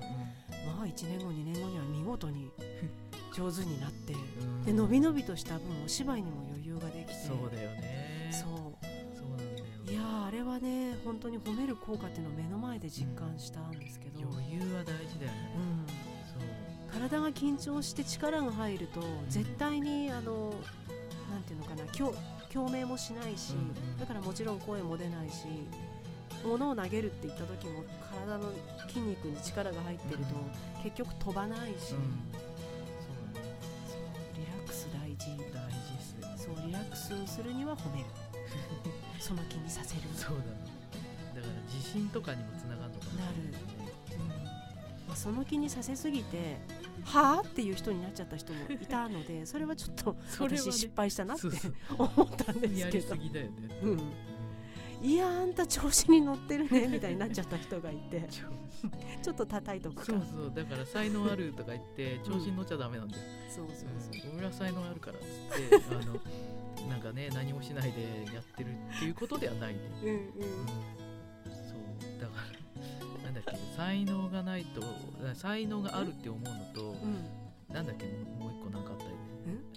[0.78, 2.52] まあ1年後2年後には見事に
[3.34, 4.14] 上手になって、
[4.64, 8.30] で伸び伸びとした分お芝居にも余裕ができてそうだよね。
[8.32, 8.63] そう
[9.90, 15.52] いやあれはね本当に褒める効果っていうのを目の前で実感したんですけど、うん、余裕は大事だよね、
[16.92, 20.54] うん、体が緊張して力が入ると、絶対にあの
[21.32, 22.14] なんていうのかな共
[22.52, 25.46] 共鳴もしないし、うんうん、だからもちろん声も出ないし
[26.46, 28.52] 物を投げるって言った時も体の
[28.88, 30.26] 筋肉に力が入ってると、
[30.84, 31.96] 結局飛ばないし、
[37.34, 38.06] するには褒める
[39.24, 40.02] その気にさせる。
[40.14, 40.50] そうだね。
[41.34, 43.38] だから自信とかにもつながるのかななる、
[44.20, 44.28] うん。
[45.08, 46.58] まあ、その気にさせすぎて
[47.06, 51.54] はあっていう人になっちゃった人もいたのでそれはちょっと 私失敗したなって、ね、
[51.98, 53.50] 思ったんですけど、ね、
[53.82, 54.02] うん。
[55.02, 58.28] いやあんた調子に乗ってるねみたいになっちゃった人がいて。
[59.24, 60.04] ちょっと叩いとくか。
[60.04, 60.54] そうそう。
[60.54, 63.88] だから才能あるとか言って調子に乗っちゃダメなんだよ、うん、そうそう
[64.22, 66.20] そう、うん、俺は才能あるからっつって あの
[66.90, 68.02] なんかね何もしないで
[68.34, 70.32] やってるっていうことではないで、うんうん、
[71.46, 72.22] そう。
[72.22, 72.34] だか
[73.18, 74.82] らなんだっけ才能がないと
[75.36, 78.06] 才能があるって思うのと、うん、なんだっけ
[78.40, 79.16] もう一個なんかあったよね。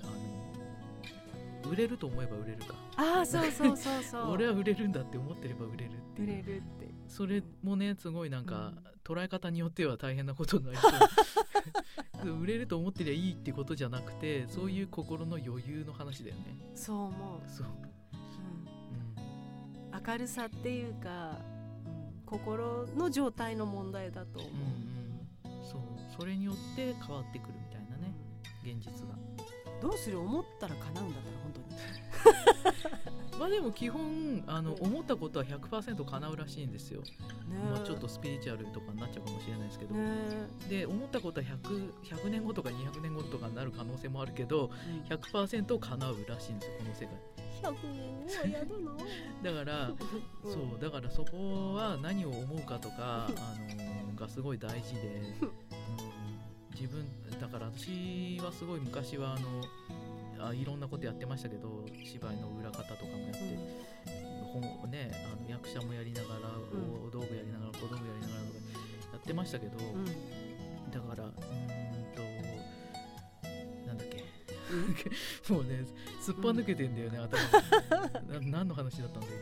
[0.03, 2.75] あの売れると思えば売れるか。
[2.97, 4.31] ああそうそうそうそう。
[4.35, 6.95] 俺は売れるんだって思ってれば売れるって売れるって。
[7.09, 8.73] それもねすごいなんか、
[9.05, 10.93] 捉え方によっては大変なことになりそう
[12.31, 16.57] 売れると思ってりゃいいってことじゃなくてそういう心の余裕の話だよね。
[16.75, 17.41] そう思う。
[17.51, 17.71] そう、う
[19.97, 21.39] ん、明るさっていうか、
[21.87, 24.55] うん、心の状態の問題だと思う、う
[25.51, 25.81] んうん、そう。
[26.19, 28.15] それによって変わってくるみたいなね、
[28.65, 29.15] 現実が。
[29.81, 30.21] どうする？
[30.21, 37.07] 思ったら叶うんだったら本当に まあでも基本あの、思ったことは100%叶うらしいんですよ、ね、
[37.71, 40.03] まあ、ちょっとスピリチュアルとかになっちゃうかもしれないですけど、ね、
[40.69, 44.71] で思ったことは 100, 100年後とか200年後とかになる可能性もあるけど、
[45.09, 47.37] うん、100%叶うらしいんですよこの世界。
[47.63, 53.31] 100年後は嫌だなだから、うん、そうだからそこは何を思うかとか、あ
[54.11, 55.01] のがすごい大事で、
[55.41, 55.51] うん、
[56.75, 57.07] 自分
[57.41, 59.63] だから私はすごい昔はあの
[60.49, 63.41] あいろんなことやってましたけど芝居の裏方とかもやって、
[64.85, 68.59] うん、ね、あの役者もやりながら、うん、道具やりながら小道具やりながらとか
[69.13, 70.05] やってましたけど、うん、
[70.91, 72.23] だからうんと
[73.87, 74.25] なんだっけ。
[75.53, 75.85] もうね
[76.21, 77.39] すっぱ抜けてんだよね、頭
[78.35, 79.33] な 何の話だったんだよ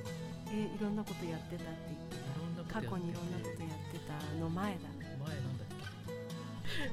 [0.53, 2.35] えいろんなことやってたって言ってた。
[2.75, 5.69] 過去にいろんなことやってたの前だ前なんだっ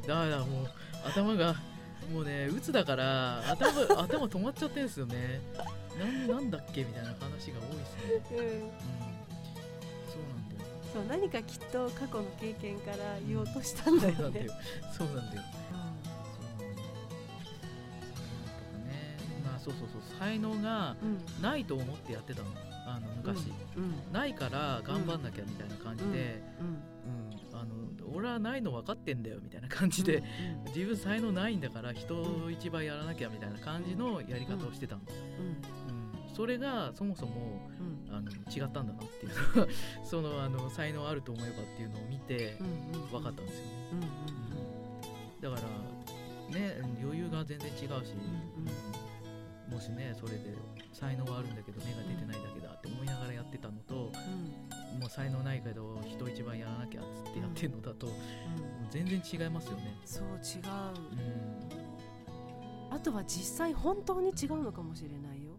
[0.01, 0.07] け。
[0.07, 0.67] だからもう
[1.05, 1.55] 頭が
[2.11, 5.41] もうね鬱だから頭 頭止まっちゃってるんですよね。
[5.99, 10.69] なんなんだっけみたいな話が多いですね、うん、うん、そうなんだよ。
[10.93, 12.97] そう何かきっと過去の経験から
[13.27, 14.51] 言おうとしたんだよね、そうなんだよ。
[14.97, 15.43] そうなんだよ、
[19.63, 20.95] そうそうそう才能が
[21.41, 22.70] ないと思ってやってたの、うん
[23.77, 27.31] うん、ないから頑張んなきゃみたいな感じで、うん、うん。
[28.13, 37.69] 俺はないの分かってんだよみたいな感じで、うん、自分才能ないんだから人一倍やらなきゃみたいな感じのやり方をしてたの、うん、それがそもそも、
[38.09, 39.71] あの違ったんだなっていうのが
[40.03, 42.57] そのあの才能あると思えばっていうのを見て
[43.09, 44.07] 分かったんですよね、
[45.41, 48.13] だからね余裕が全然違うし、
[49.71, 50.55] もしねそれで
[50.93, 54.11] 才能はあるんだけど目が出てないだけだって思いながらやってたのと、
[54.99, 58.13] もう才能ないけど人一番やらなきゃっつってやってるのだと、うん、
[58.89, 59.95] 全然違いますよね。
[60.05, 60.33] そう違う、
[62.89, 65.51] うん、あとは実際本当に違うのかもしれないよ。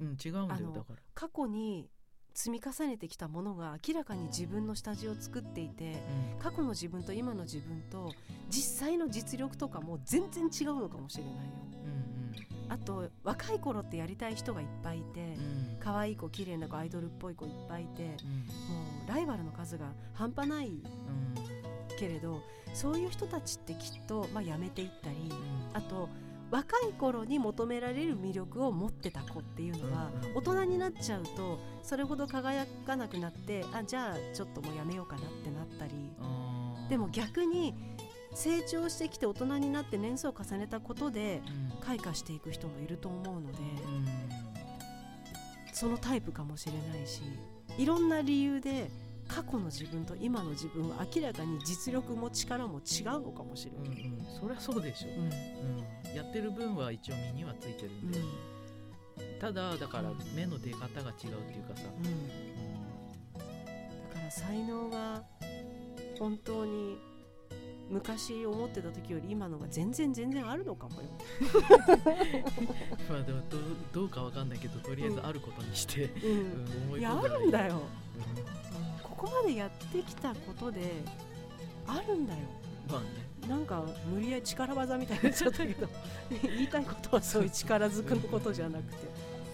[0.00, 1.88] うん、違うんだよだから過去に
[2.34, 6.02] 積み重ねてきたものが明らかに自分の下地を作っていて、
[6.34, 8.12] うん、過去の自分と今の自分と
[8.50, 11.40] 実際の実力とかも全然違うのかもしれないよ。
[12.68, 18.14] あと若い頃ってやりたい人がいっぱいいて、うん、可愛い子綺麗な子アイドルっぽい子いっぱいいて、うん、も
[19.06, 20.70] うライバルの数が半端ない、
[21.98, 22.42] けれど
[22.74, 25.32] そういう人たちってきっと、まあ、やめていったり、
[25.72, 26.08] あと
[26.50, 35.92] 若い頃に求められる魅力を持ってた子っていうのは、大人になっちゃうとそれほど輝かなくなってあじゃあちょっともうやめようかなってなったり。
[36.88, 37.74] でも逆に
[38.36, 41.40] 成長してきて大人になって年数を重ねたことで
[41.80, 43.58] 開花していく人もいると思うので、
[45.72, 47.22] そのタイプかもしれないし
[47.78, 48.90] いろんな理由で
[49.26, 55.14] 過去の自分と今の自分は明らかに実力も力も違うのかもしれない、うんうん、そりゃそうでしょ、うん。
[56.10, 58.26] うん、やってる分は一応身にはついてるんで、うん、
[59.40, 63.44] ただだから目の出方が違うっていうかさ、うん、だ
[64.14, 65.22] から才能が
[66.18, 66.98] 本当に
[67.88, 71.08] 昔思ってた時より今のが全然全然あるのかもよ。
[73.08, 73.58] まあでもど
[73.92, 76.92] どうかわかんないけどとりあえずあることにして、うん。
[76.94, 80.80] うん、いやあるんだよ、うん、ここまでやってきたことで
[81.86, 82.40] あるんだよ。
[82.90, 83.06] まあね。
[83.48, 85.88] なんか無理やり力技みたいになっちゃったけど
[86.42, 89.06] 言いたいことはそういう力ずくのことじゃなくて。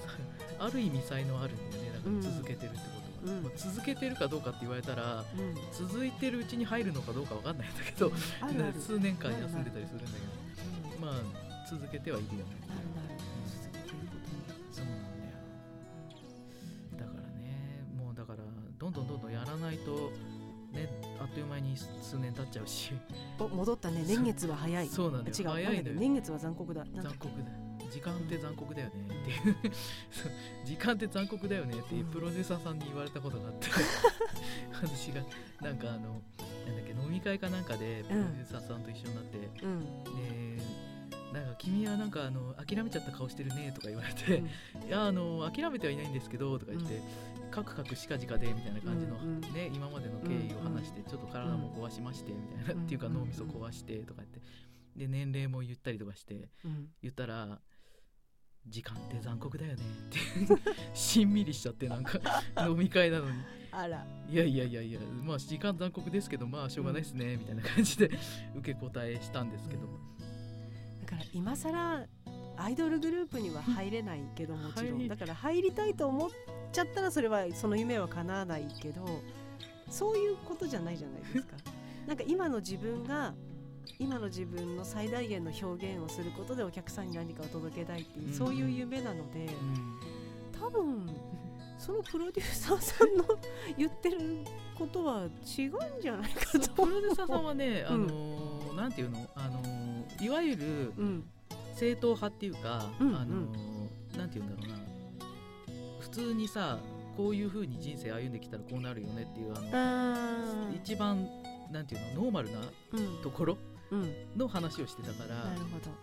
[0.59, 1.90] ある意味才能あるんだよね。
[1.90, 8.11] だから続けてるってことうん、続けてるかどうかって言われたら、うん、続いてるうちに入るのかどうか分かんないんだけど、
[8.81, 10.19] 数年間休んでたりするんだけ
[10.99, 11.15] ど、まあ
[11.71, 12.51] 続けてはいるよね。
[14.73, 15.35] そうなんだよ。
[16.99, 18.39] だからねもうだから
[18.79, 20.11] どんどんどんどんやらないと
[20.73, 20.89] ね
[21.21, 22.93] あっという間に数年経っちゃうし。
[23.39, 24.03] 戻ったね。
[24.07, 24.89] 年月は早い。
[24.89, 25.37] そうなんだよ。
[25.39, 25.49] 違う。
[25.49, 26.85] 早い年月は残酷だ。
[26.95, 27.52] 残酷だ
[27.92, 28.94] 時間って残酷だよね。
[29.05, 29.72] ってい う。
[30.64, 31.78] 時間って残酷だよね。
[31.78, 33.68] っていうプロデューサーさんに言われたことがあって。
[34.83, 35.22] 私が
[35.61, 36.22] なんかあの
[36.66, 40.62] なんだっけ飲み会かなんかでプロデューサーさんと一緒になって、うん、で
[41.33, 46.94] なんか君はなんかあの諦めちゃった顔してるねとか言われて、うん、いやあの諦めてはいないんですけどとか言って、
[47.44, 54.40] うん、カクカクしかじかでみたいな感じの、うんうん、ね今までの経緯を話して、ちょっと体も壊しましてみたいな、っていうか脳みそ壊してとか言って。
[54.96, 56.50] で年齢も言ったりとかして、
[57.00, 57.61] 言ったら
[58.66, 59.83] 時間って残酷だよね。
[59.83, 60.18] っ て
[60.94, 62.18] しんみりしちゃってなんか
[62.66, 63.33] 飲み会なのに。
[63.70, 64.07] あら。
[64.29, 68.11] いやいやいやいやまあ時間残酷ですけどまあしょうがないですね、うん、みたいな感じで
[68.57, 69.87] 受け答えしたんですけど、
[71.01, 72.07] だから今更
[72.57, 76.31] アイドルグループには入れないけどもちろん、だから入りたいと思っ
[76.70, 79.07] ちゃったらそれはその夢は叶わないけど
[79.90, 81.57] そういうことじゃないじゃないですか。
[82.07, 83.35] なんか今の自分が
[83.99, 91.11] 今の自分の最大限の表現をすることでお客さんに何かを届けたいっていう、うん、そういう夢なので、うん、多分
[91.79, 93.25] そのプロデューサーさんの
[93.77, 94.45] 言ってる
[94.77, 95.23] ことは
[95.59, 96.85] 違うんじゃないかと。
[96.85, 100.92] プロデューサーさんはね、あのー、なんていうの、あのー、いわゆる
[101.75, 104.79] 正統派っていうか、うん、あのー、なんていうんだろうな。
[106.01, 106.79] 普通にさ
[107.16, 109.61] こういうふうに人生歩んできたらこうなるよねっていうあ
[110.71, 111.29] の一番
[111.71, 112.25] なんていうの？
[112.25, 112.59] ノーマルな
[113.23, 113.59] ところ、
[114.37, 115.44] の話をしてたから、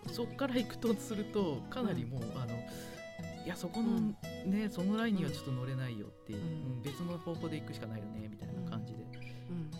[0.06, 2.54] うん、そっから行くとするとかなりもう、あの
[3.44, 4.00] いやそこの、
[4.46, 6.42] ねそのラインにはちょっと乗れないよっていう、う
[6.78, 6.82] ん。
[6.82, 9.00] 別の方向で行くしかないよねみたいな感じで、
[9.50, 9.70] うん。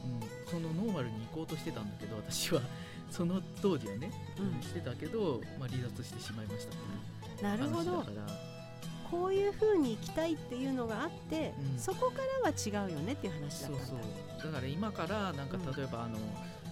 [0.47, 2.63] そのノーマルに行こうとしてたんだけど私は
[3.11, 4.11] その当時はね、
[4.63, 6.67] してたけど、まあ、離脱してしまいまし
[7.39, 8.05] たなるほど。
[9.11, 13.87] こういうふうに行きたいっていうのがあって、うん、そこからは違うよねっていう話だったんだ。
[13.87, 13.99] そう
[14.41, 14.53] そう。
[14.53, 16.17] だから今からなんか例えば、あの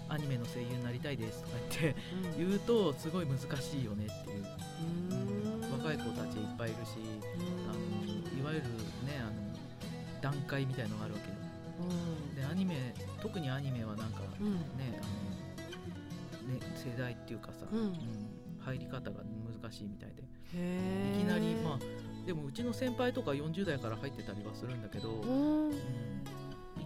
[0.09, 2.01] アニメの声優になりたいですとか言って、
[2.38, 4.44] 言うとすごい難しいよねっていう、
[5.73, 6.97] 若い子たちいっぱいいるし、
[7.68, 8.66] あのいわゆる
[9.07, 9.33] ねあの
[10.21, 11.37] 段階みたいのがあるわけよ、
[12.37, 14.61] でアニメ特にアニメはなんかね,、あのね
[16.75, 17.94] 世代っていうかさ、うん。
[18.61, 19.23] 入り方が
[19.62, 20.23] 難しいみたいで。
[20.53, 21.79] いきなりまあ
[22.27, 25.73] でもうちの先輩とか40代から入ってたりはするんだけど、うん。
[25.73, 25.75] い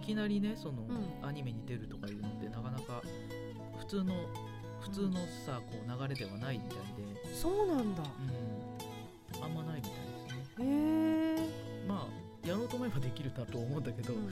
[0.03, 0.83] きなりねその、
[1.23, 3.03] アニメに出るとかいうのってなかなか
[3.79, 4.15] 普通の
[4.81, 5.15] 普通の
[5.47, 6.79] さこう流れではないみたい
[7.29, 7.35] で。
[7.35, 10.67] そうなんだ、うん、あんまないみたいですね。
[10.67, 11.87] へえ。
[11.89, 14.31] まあやろうと思えばできるだと思うんだけど、うん、うん、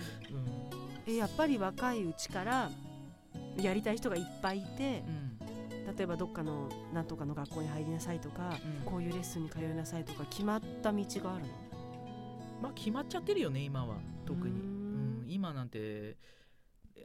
[1.07, 2.71] えやっぱり若いうちから
[3.57, 11.49] やりたい人がいっぱいいて、うん、例えばどっかのなんとかの学校に入りなさいとか、うん、こういうレッスンに通いなさいとか決まった道があるの？
[12.63, 13.95] まあ決まっちゃってるよね今は。
[14.27, 14.80] 特に。
[15.31, 16.17] 今なんて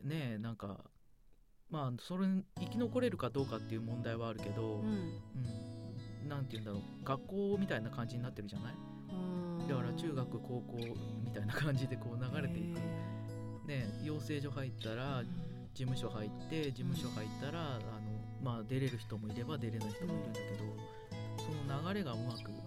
[0.03, 0.79] ねなんか
[1.69, 2.27] まあそれ
[2.59, 5.21] 生き残れるかどうかっていう問題はあるけど、うん、
[6.23, 6.81] うん、なんて言うんだろう。
[7.03, 8.73] 学校みたいな感じになってるじゃない？
[9.67, 10.63] だから中学高校
[11.23, 12.79] みたいな感じでこう流れていく、
[13.67, 15.23] ね、養成所入ったら
[15.73, 17.81] 事務所入って事務所入ったら、あの
[18.43, 20.65] まあ、出れる人もいれば出れない人もいるんだけど、
[21.37, 22.63] その流れがうまくあのも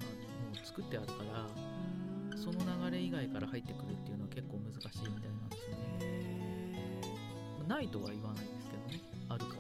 [0.54, 1.48] う作ってあるから。
[2.36, 5.37] その流れ以外から入ってくるっていうのは結構難しいみたいな
[7.68, 9.58] ないとは言わないですけどねあるから。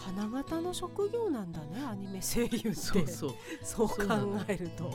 [0.00, 3.34] 花形の職業なんだねアニメ声優ってそうそう。
[3.62, 3.94] そう考
[4.48, 4.90] えると、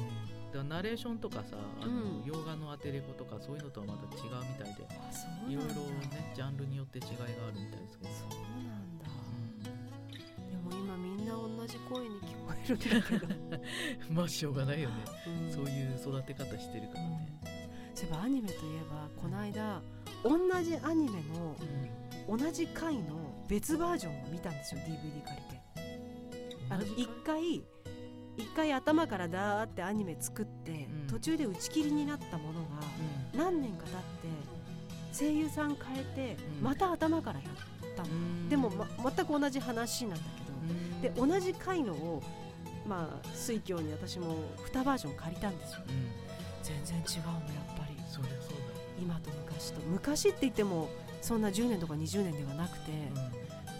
[0.51, 4.81] だナレーションとかさあの、うん、洋画のアテレコとかそういうのとはまた違うみたいで
[5.53, 8.09] いろいろねジャンルによって違いがあるみたいですけど。
[8.11, 9.05] そうなんだ、
[9.67, 13.27] うん、でも今みんな同じ声に聞こえるんだけど。
[14.11, 14.95] まあしょうがないよね、
[15.27, 17.39] うん、そういう育て方してるからね、
[17.93, 19.81] そういえばアニメといえばこの間
[20.23, 21.55] 同じアニメの
[22.27, 23.01] 同じ回の
[23.47, 25.65] 別バージョンを見たんですよ DVD 借りて。
[26.69, 27.63] あの一回
[28.37, 32.67] 一回頭からダーってアニメ作って、うん、途中で打ち切りになったものが、
[33.33, 40.23] 何年か経って声優さん変えて、また頭からやったの、でも、ま、全く同じ話なんだ
[41.01, 42.23] けど、で同じ回のを
[42.85, 44.35] まあ水郷に私も
[44.73, 45.79] 2バージョン借りたんですよ、
[46.63, 47.95] 全然違うのやっぱり。
[48.99, 49.81] 今と昔と。
[49.81, 50.89] 昔って言っても
[51.25, 52.95] そんな10年とか20年ではなくて、う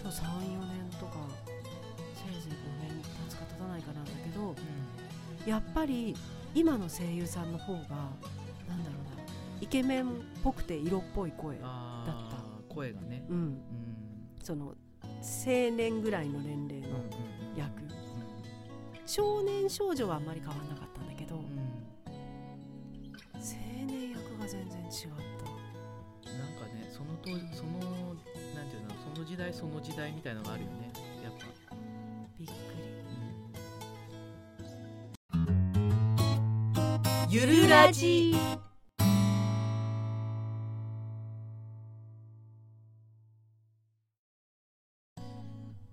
[0.08, 1.18] ん、34年とか
[2.16, 4.56] せいぜい5年経つか経たないかなんだけど、う
[5.48, 6.16] ん、やっぱり
[6.56, 8.02] 今の声優さんの方がなんだろ
[9.14, 9.22] うな
[9.62, 10.08] イケメンっ
[10.43, 11.66] ぽくて色っぽい声だっ
[12.08, 12.16] た。
[12.74, 13.62] 声がね、うん、うん、
[14.41, 14.74] その
[15.04, 15.14] 青
[15.46, 16.88] 年ぐらいの年齢の
[17.56, 17.98] 役、うんうん、
[19.06, 21.43] 少年少女はあんまり変わらなかったんだけど、青
[23.86, 24.88] 年役が全然違っ
[27.26, 27.71] たとその
[28.53, 30.91] なんていうのその時代その時代みたいなのがあるよね
[31.23, 31.45] やっぱ。
[32.38, 32.57] びっくり、
[35.34, 35.38] う
[37.28, 38.36] ん、ゆるラジ。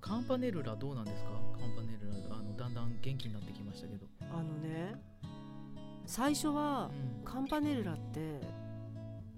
[0.00, 1.30] カンパネルラどうなんですか？
[1.58, 4.06] カンパネルラあのだんだん元気になってきましたけど。
[4.30, 5.00] あのね
[6.04, 6.90] 最初は、
[7.24, 8.40] カンパネルラって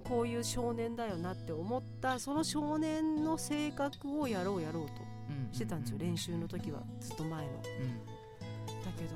[0.05, 4.93] こういう少年だよなって思ったその少年の性格をやろうやろうと
[5.53, 7.53] してたんですよ、練習の時はずっと前の。
[7.53, 9.15] だけど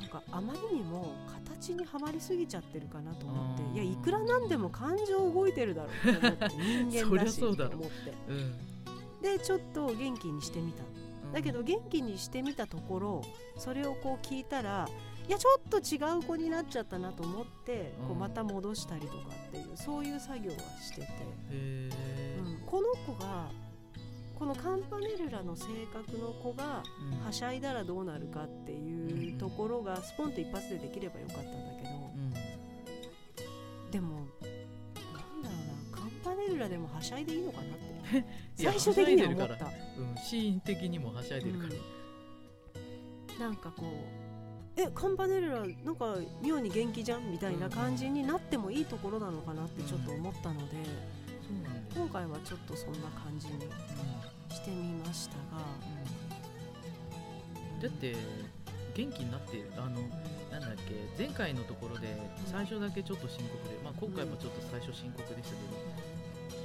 [0.00, 1.14] なんかあまりにも
[1.56, 6.48] 形にはまりすぎちゃってるかなと思っていやいくらなんでも感情動いてるだろうと思って
[6.90, 7.68] 人間だしと思って、
[8.28, 8.54] うん、
[9.22, 10.82] でちょっと元気にしてみた。
[11.32, 13.22] だけど元気にしてみたところ
[13.56, 14.88] それをこう聞いたら
[15.26, 19.14] いやちょっと違う子になっちゃったなと思ってこうまた戻したりとか
[19.48, 21.06] っていうそういう作業はしてて、
[21.50, 21.90] うん、
[22.66, 23.48] この子が
[24.38, 26.82] このカンパネルラの性格の子が
[27.24, 31.90] はしゃいだらどうなるかっていうところがスポンと一発でできればよかったんだけど、
[33.92, 34.44] でもなんだろ
[35.40, 35.42] う
[35.92, 37.94] なカンパネルラでもはしゃいでいいのかなって。
[38.56, 41.74] 最初的には思った、うん、シーン的にもはしゃいでるから、
[43.34, 44.23] うん、なんかこう
[44.76, 50.76] えカンパネルラなんか妙に元気じゃんみたいな感じになってもいいところなのかなってちょっと思ったので、
[51.94, 53.52] うん、今回はちょっとそんな感じに
[54.50, 55.62] してみましたが、
[57.74, 58.16] うん、だって
[58.94, 60.00] 元気になってあの
[60.50, 62.08] なんだっけ前回のところで
[62.46, 65.62] 最初だけちょっと深刻で、まあ、今回もちょっと最初深刻でしたけ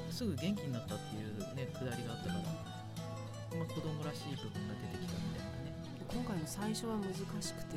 [0.10, 5.29] ど、すぐ元気になったっていうねくだりがあったから、まあ、子供らしい部分が出てきた。
[6.12, 7.76] 今回の最初は難しくて。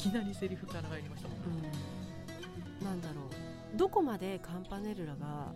[0.00, 1.70] いきなりセリフから入りましたもんね、
[2.80, 3.20] うん、なんだろ
[3.74, 3.76] う。
[3.76, 5.52] どこまでカンパネルラが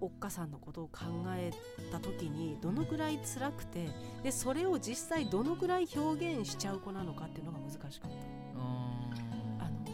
[0.00, 1.04] おっかさんのことを考
[1.36, 1.52] え
[1.92, 3.88] た時にどのくらい辛くて
[4.22, 8.16] でそれを実際どのくらい表現しちゃう子なのかっていうのが難しかった。
[8.56, 9.86] あの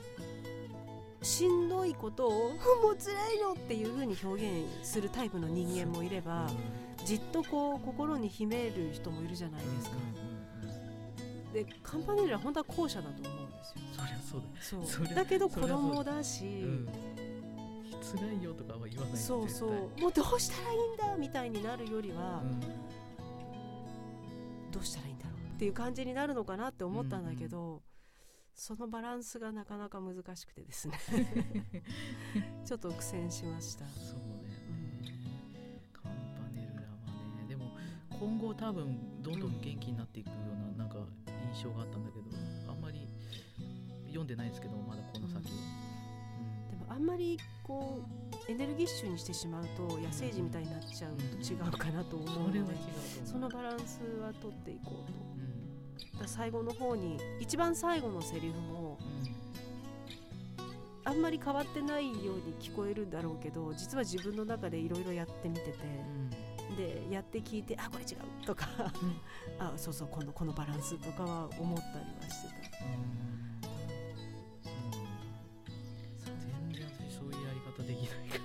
[1.20, 2.50] しんどいことを
[2.80, 6.48] 「もう辛いの!」っていうふうに表現するタイプの人間もいれば、
[7.08, 9.96] じっとこう心に秘める人もいるじゃないですか。
[11.54, 13.74] でカンパネルは本当は後者だと思うんですよ。
[13.96, 15.02] そりゃそうだ。
[15.06, 15.14] そう。
[15.14, 16.88] だけど子供だし、うん、
[18.02, 19.70] 辛いよとかは言わないそうそう。
[19.98, 22.60] もうどうしたらいいんだみたいになるよりは、うん、
[24.70, 27.80] どうしたらいいんだろうっていう感じになるのかなって思ったんだけど、うんうん、
[28.54, 31.00] そのバランスがなかなか難しくてですね。
[32.66, 33.88] ちょっと苦戦しました。
[33.88, 34.47] そう
[38.18, 40.32] 今後多分どんどん元気になっていくよ
[40.76, 40.96] うななんか
[41.54, 42.24] 印象があったんだけど
[42.70, 43.08] あんまり
[44.08, 45.40] 読んでないですけどまだこの先は、
[46.70, 48.00] うん、でもあんまりこ
[48.48, 52.60] うエネルギッシュにしてしまうと野生児みたいになっちゃうと違うかなと思うので、
[53.24, 55.12] そのバランスは取っていこう
[56.16, 58.98] と、うん、最後の方に一番最後のセリフも、
[61.04, 65.72] あんまり変わってないように聞こえるんだろうけど実は自分の中でいろいろやってみてて、
[66.78, 68.46] でやって聞いてあこれ違う。
[68.46, 68.68] とか、
[69.02, 69.20] うん、
[69.66, 72.78] あそうそうこのこのバランスとかは思ったりはしてた。
[76.24, 78.38] 全然そういうやり方できないか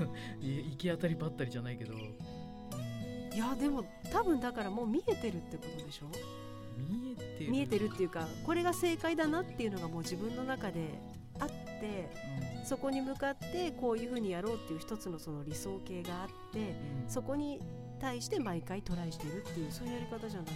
[0.00, 0.06] ら。
[0.40, 6.06] 行き当たりばったりじゃないけど、うん、いやでも多分だからもう見えてるってことでしょ？
[6.78, 7.50] 見えてる。
[7.50, 10.98] 見えてるっていうかこれが正解だなっていうのがもう自分の中で
[11.86, 16.64] うん、そこに向かってこういうふうにやろうっていう一つのその理想形があって、うん、
[17.08, 17.60] そこに
[18.00, 20.48] 対して毎回トライしてるっていうそういうやり方じゃない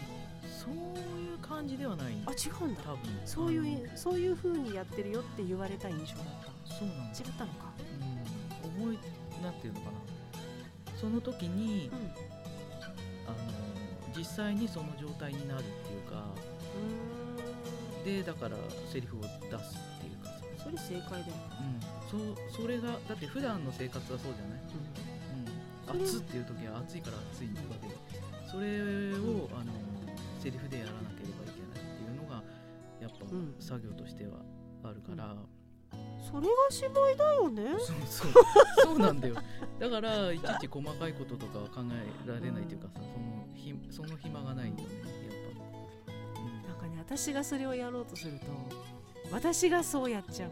[0.43, 2.81] そういう感じではないあ違うんだ。
[2.83, 2.99] 多分。
[3.25, 6.75] そういうそういうふうにやってるよって言われた印象だった。
[6.75, 7.73] そうなん違ったのか、
[8.81, 9.93] うん、ていうのかな。
[11.01, 11.97] その時に、うん、
[13.27, 13.37] あの
[14.17, 16.57] 実際にその状態になるっていうか。
[18.05, 18.57] でだから
[18.93, 19.41] セリフを出すっ
[20.01, 20.06] ていう
[20.67, 21.35] それ正解だよ、
[22.13, 24.61] うん、そそれがだって普段の生活はそうじゃない、
[25.95, 27.95] うん、うん、暑っていう時は暑いから暑いわけで
[28.51, 28.83] それ
[29.15, 29.73] を、あの
[30.43, 32.43] セリフでやらなければいけないっていうのが
[33.01, 33.27] やっぱ
[33.59, 34.39] 作業としては
[34.85, 35.35] あるから、
[36.23, 37.63] それが芝居だよね。
[37.81, 38.33] そうそう。
[38.85, 39.35] そうなんだよ。
[39.81, 44.91] だからいちいち細かいこととかは考えられないというかさ、そのひその暇がないよねやっ
[46.37, 48.47] ぱ、うん、なんかね私がそれをやろうとすると
[49.31, 50.51] 私がそうやっちゃう。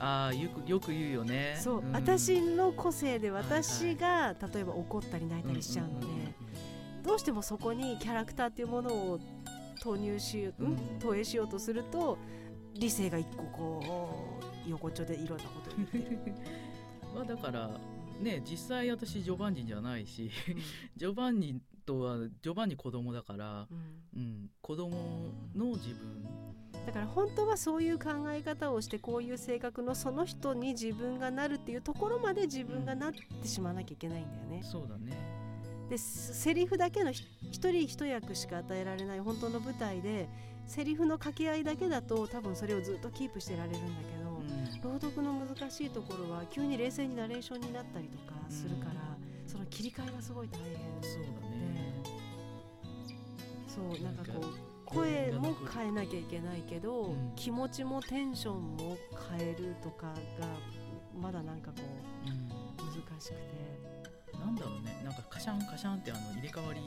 [0.00, 1.56] ああよくよく言うよね。
[1.60, 6.06] そう、うん、私の個性で私が、例えば怒ったり泣いたりしちゃうので、
[7.04, 9.20] どうしてもそこにキャラクターっていうものを
[9.82, 12.18] 投入し、うん、投影しようとすると
[12.74, 16.18] 理性が一個こう横丁でいろんなことを言ってる。
[17.14, 17.70] まあだから
[18.20, 20.56] ね実際私ジョバンニじゃないし、うん、
[20.96, 24.90] ジョバンニとはジョバンニ子供だから、うん、うん、子供
[25.54, 26.24] の自分。
[26.86, 34.56] だから本当はそういう考え方をしてこういう性格のその人に自分がなるっていうところまで自分がなってしまわなきゃいけないんだよね。
[34.58, 35.44] うん、そうだね。
[35.88, 40.28] でセリフだけの一人一役しか与えられない本当の舞台で
[40.66, 49.13] セリフの掛け合いだけだと多分それをずっとキープしてられるんだけど、うん、朗読の難しいところは急に冷静にナレーションになったりとかするから、うん、
[49.54, 52.02] その切り替えがすごい大変そうだね。
[53.68, 58.96] そうなんかこう声も変えなきゃいけないけど、うん、気持ちもテンションも
[59.38, 60.12] 変えるとかが
[61.20, 61.82] まだなんかこ
[62.26, 62.30] う、
[62.82, 64.38] 難しくて。
[64.38, 65.00] なんだろうね。
[65.04, 66.80] なんかカシャンカシャンってあの入れ替わり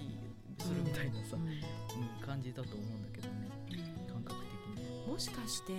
[0.60, 2.26] するみたいなさ、うん。
[2.26, 3.50] 感じだと思うんだけどね、
[4.10, 4.36] 感覚
[4.76, 5.08] 的に。
[5.08, 5.74] もしかして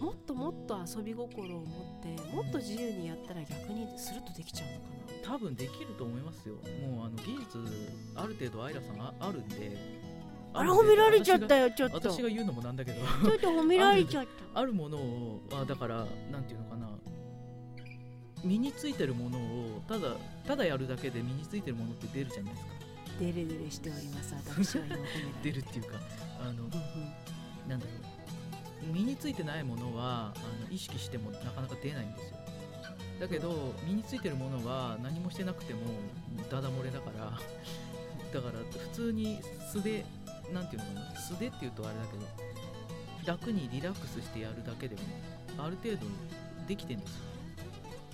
[0.00, 4.80] もっともっと遊び心を持ってもっと自由にやったら逆にスルッとできちゃうのか
[5.30, 5.34] な。
[5.34, 6.54] 多分できると思いますよ。
[6.54, 7.58] もうあの技術
[8.16, 9.76] ある程度アイラさんああるんで。
[10.52, 11.96] あら褒められちゃったよちょっと。
[12.10, 13.00] 私が言うのもなんだけど。
[13.00, 14.30] ちょっと褒められちゃった。
[14.58, 16.88] あるものをあだからなんていうのかな。
[18.42, 22.72] 身についてるものをただただやるだけで身についてるものって出るじゃないですか。
[23.20, 24.96] デレデレしております私は今
[25.44, 25.98] 出るっていうか
[26.40, 26.68] あの、
[27.68, 28.19] なんだろう
[28.82, 32.36] 身についてないものはあの意識してもなかなか出ないんですよ。
[33.20, 35.80] だけど身についてるものは何もしてなくても
[36.50, 37.32] ダダ漏れだから
[38.32, 40.04] だから普通に素で
[40.52, 42.26] なんていうのかな素でっていうとあれだけど
[43.26, 45.02] 楽にリラックスしてやるだけでも
[45.58, 46.06] ある程度
[46.66, 47.29] できてるんですよ。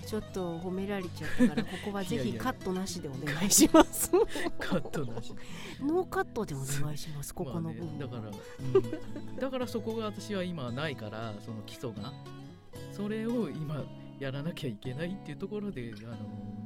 [0.07, 4.09] ちょっと褒められちゃったから ここはぜひカットなしでお願いします。
[4.57, 5.33] カットなし。
[5.81, 12.13] ノーカットでお願いしますここの部分、ね、だから、うん、だからそこが私は今ないからその基礎が。
[12.93, 13.83] それを今
[14.17, 16.15] やらなきゃいけないっていうところであの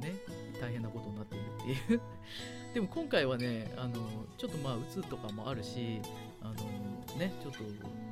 [0.00, 0.14] ね
[0.60, 1.44] 大変なことになっている
[1.82, 2.00] っていう。
[2.72, 3.94] でも今回はねあの
[4.38, 6.00] ちょっとまあ鬱とかもあるし
[6.40, 7.58] あのねちょっと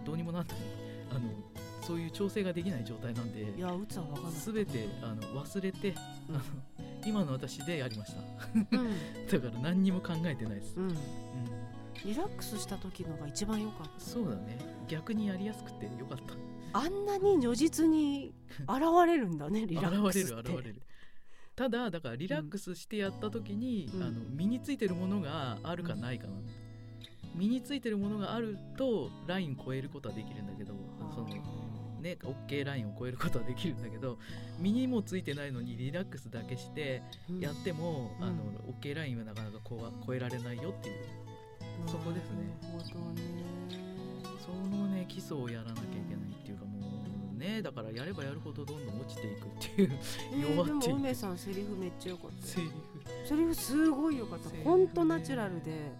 [0.05, 0.57] どうにもなんない。
[1.11, 1.21] あの
[1.83, 5.95] そういう調整ができない状態なんでいやうつは分かんない全てあの忘れて、
[6.29, 6.45] うん、あの
[7.05, 8.21] 今の私でやりました、
[8.55, 8.69] うん、
[9.31, 10.97] だから何にも考えてないです、うん、うん、
[12.05, 14.01] リラックスした時のが一番良かった。
[14.01, 14.59] そうだね。
[14.89, 16.35] 逆にやりやすくてよかった。
[16.73, 20.83] あんなに如実に現れるんだね リラックス現れる現れる。
[21.57, 26.33] ただだからリラックスしてやった時に、あの身についてるものがあるかないかな、
[27.35, 30.73] 身についてるものがあるとライン超えることはできるんだけど
[31.15, 31.29] その
[32.01, 34.19] ね OK ラインを超えることはできるんだけど
[34.59, 37.03] 身にもついてないのにリラックスだけして
[37.39, 38.35] やっても、うん、あの
[38.81, 39.59] OK ラインはなかなか
[40.07, 40.97] 超えられないよっていう
[41.87, 42.51] そこですね。
[44.45, 49.91] そのね基礎をやらなきゃいけないっていうかもうねだからやればやるほどどんどん落ちていくっていう
[50.57, 52.73] 弱っていく、でも梅さんセリフめっちゃ良かったセリフ。
[53.29, 54.51] セリフすごい良かった。
[54.65, 55.93] 本当ナチュラルで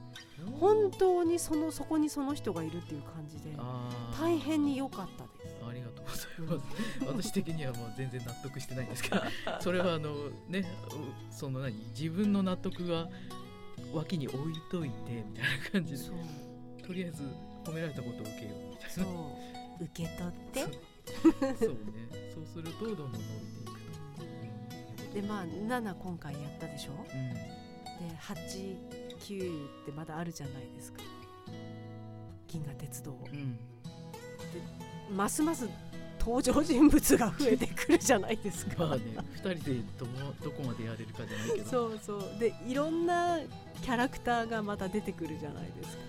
[0.59, 3.51] 本当にそのそこにその人がいるっていう感じで
[4.19, 5.40] 大変に良かったござ
[6.11, 6.29] います。
[7.07, 9.17] 私的にはもう全然納得してないんですけど
[9.61, 10.65] それはあのね
[11.31, 13.09] その何自分の納得は
[13.93, 15.99] 脇に置いといてみたいな感じで
[16.87, 17.23] とりあえず
[17.65, 18.91] 褒められたことを受けようみたいな。
[18.91, 19.03] そ
[19.81, 19.85] う。
[19.85, 20.61] 受け取って。
[21.59, 21.71] そう。
[21.71, 21.77] ね。
[22.35, 23.81] そうするとどんどん伸びていく
[24.19, 24.25] と、
[25.07, 27.41] うん、でまあ7今回やったでしょ、うん、で
[28.19, 31.03] 89ってまだあるじゃないですか。
[32.47, 33.63] 銀河鉄道、うん、で
[35.15, 35.69] ますます
[36.21, 38.85] 登場人物が増えてくるじゃないですか。
[38.85, 39.03] まあね、
[39.37, 41.71] 2人でどもどこまでやれるかじゃないけど。
[41.71, 43.39] そうそうでいろんな
[43.83, 46.03] キャラクターがまた出てくるじゃないですか。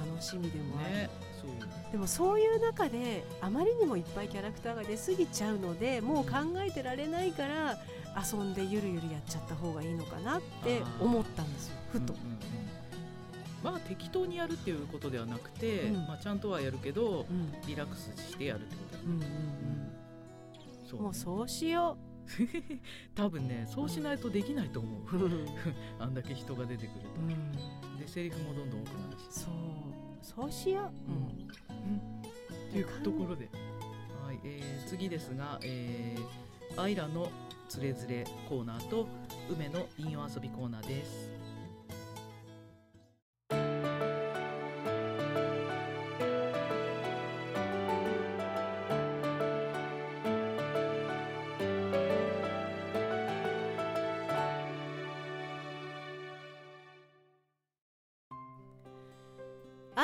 [0.00, 0.94] うん、楽しみでもある。
[0.94, 1.10] ね、
[1.40, 7.78] そうでもそういう中であまりにもいっぱいキャラクターが出過ぎちゃうのでもう考えてられないから
[8.16, 12.14] 遊んでゆるゆるやっちゃった方がいいのかなって思ったんですよふと。
[12.14, 12.65] うんうんうん
[13.66, 19.28] まあ適当にやるっていうことではなくて、うん、まあ、ちゃんとはやるけど、うん、リラックスしてやるってことだ、うんうんうん、
[20.88, 22.06] そう、ね、もうそうしよう。
[23.14, 25.02] 多分ねそうしないとできないと思う。
[25.98, 29.26] あんだけ人が出てくると、うん、でセリフもどんどん多くなるし。
[29.30, 29.52] そう。
[30.22, 31.18] そうしよう、うん。
[31.18, 33.48] うん、っていうところで、
[34.24, 37.30] はいえー、次ですが、えー、アイラの
[37.68, 39.08] つれづれコーナーと
[39.50, 41.30] 梅の引用遊びコーナーです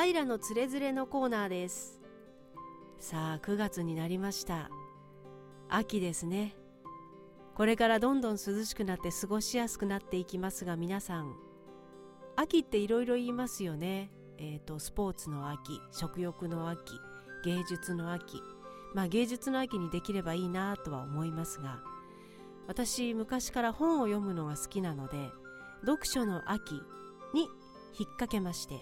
[0.03, 2.01] アイラのつれづれのコーナーです。
[2.99, 4.69] さあ9月になりました。
[5.69, 6.57] 秋ですね。
[7.55, 11.33] これからどんどん涼しくなって過ごしやすくなっていきますが皆さん
[12.35, 14.11] 秋っていろいろ言いますよね。
[14.37, 16.99] えっ、ー、とスポーツの秋食欲の秋
[17.45, 18.41] 芸術の秋。
[18.93, 21.79] まあ芸術の秋にできればいいなとは思いますが
[22.67, 25.29] 私昔から本を読むのが好きなので
[25.85, 26.73] 読書の秋
[27.33, 27.43] に
[27.97, 28.81] 引っ掛けまして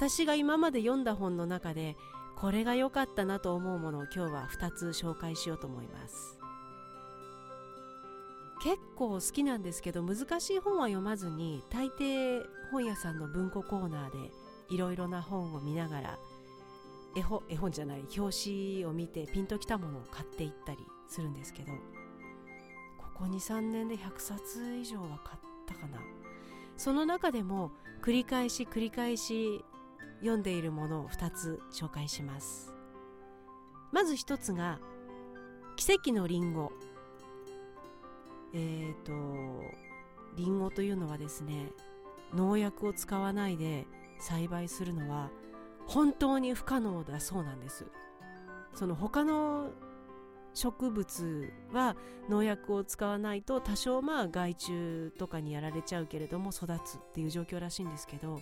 [0.00, 1.94] 私が今まで読んだ本の中で
[2.34, 6.38] これが良かったなと思うものを今日は2つ紹介しようと思います。
[8.62, 14.30] 結構好きなんですけど難しい本は読まずに大抵本屋さんの文庫コーナーで
[14.70, 16.18] いろいろな本を見ながら
[17.14, 20.78] 絵本絵本じゃない表紙を見てピンときたものを買っていったり
[21.08, 25.98] するんですけどここ23年で100冊以上は買ったかな。
[26.78, 27.70] その中でも
[28.00, 29.62] 繰り返し繰り返し
[30.20, 32.72] 読んでいるものを2つ紹介します。
[33.92, 34.78] まず1つが
[35.76, 36.72] 「奇跡のリンゴ」
[38.52, 39.12] えっ、ー、と
[40.36, 41.72] リンゴというのはですね
[42.34, 43.86] 農薬を使わないで
[44.18, 45.30] 栽培するのは
[45.86, 47.86] 本当に不可能だそうなんです。
[48.74, 49.72] その他の
[50.54, 51.96] 植物は
[52.28, 58.40] 農薬を使わないと多少まあ害虫とかにやられちゃうけれども育つっていう状況らしいんですけど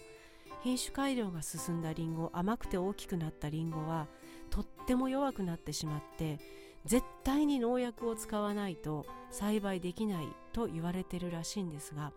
[0.63, 4.09] 品種改良が進んだリンゴ甘くて大きくなったリンゴは
[4.51, 6.39] とっても弱くなってしまって
[6.85, 12.13] 絶対に農薬を使わないと栽培できないと言われてるらしいんですが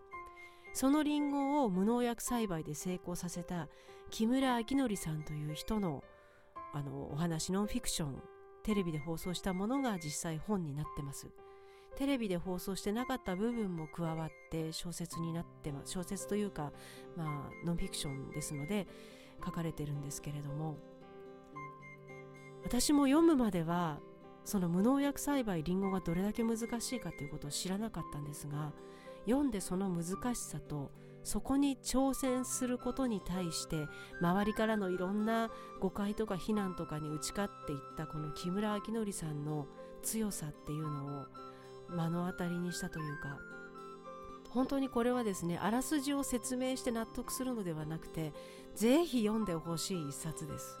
[0.74, 3.68] そのリンゴを無農薬栽培で成功させた
[4.10, 6.02] 木村明則さんという人の
[6.74, 8.22] あのお話ノンフィクション
[8.62, 11.28] テレビで放送したものが実際本になってます。
[11.96, 16.72] テレビで放送してなかった部分も加わって小説になってま小説というか、
[17.16, 18.86] まあ、ノンフィクションですので
[19.44, 20.76] 書かれてるんですけれども。
[22.64, 23.98] 私も読むまでは
[24.44, 28.72] その無農薬栽培りんごがどれだけ難しいかということを知らなかったんですが
[29.26, 30.90] 読んでその難しさと
[31.22, 33.86] そこに挑戦することに対して
[34.20, 39.66] 周りからのいろんな誤解とか非難とかに打ち勝っていったこの木村明則さんの
[40.02, 41.26] 強さっていうのを
[41.92, 43.38] 目の当たりにしたというか
[44.50, 48.32] 本当にこれはですねあらすじを説明して納得するのではなくて
[48.74, 50.78] ぜひ読んでほしい一冊です。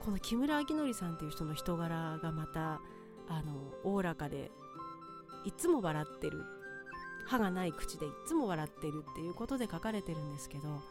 [0.00, 2.80] この木村明則さんっていう人の人柄がまた
[3.28, 4.50] あのおおらかで
[5.44, 6.44] いつも笑ってる。
[7.26, 10.82] 歯がない口でいつも笑ってるっていうことで書かれてるんですけど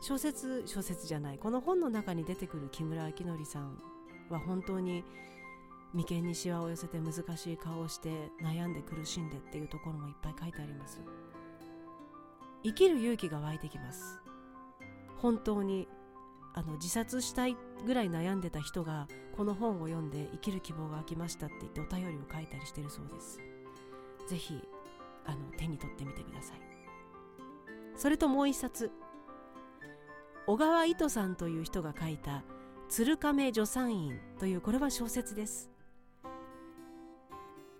[0.00, 3.78] 小説小説じゃないこの本の中に出てくる木村明則さん
[4.30, 5.04] は本当に
[5.94, 11.00] 眉間にしわを寄せて難しい顔をして悩んで苦しんでっていうところもいっぱい書いてあります。
[12.64, 14.18] 生きる勇気が湧いてきます。
[15.18, 15.88] 本当に
[16.54, 23.38] あの自殺したいぐらい悩んでた人がこの本を読んで生きる希望が湧きましたって言ってお便りを書いたりしてるそうです。
[24.28, 24.62] ぜひ
[25.26, 26.60] あの手に取ってみてください。
[27.96, 28.90] それともう一冊。
[30.46, 32.42] 小川糸さんという人が書いた
[32.88, 35.71] 「鶴亀助産院」というこれは小説です。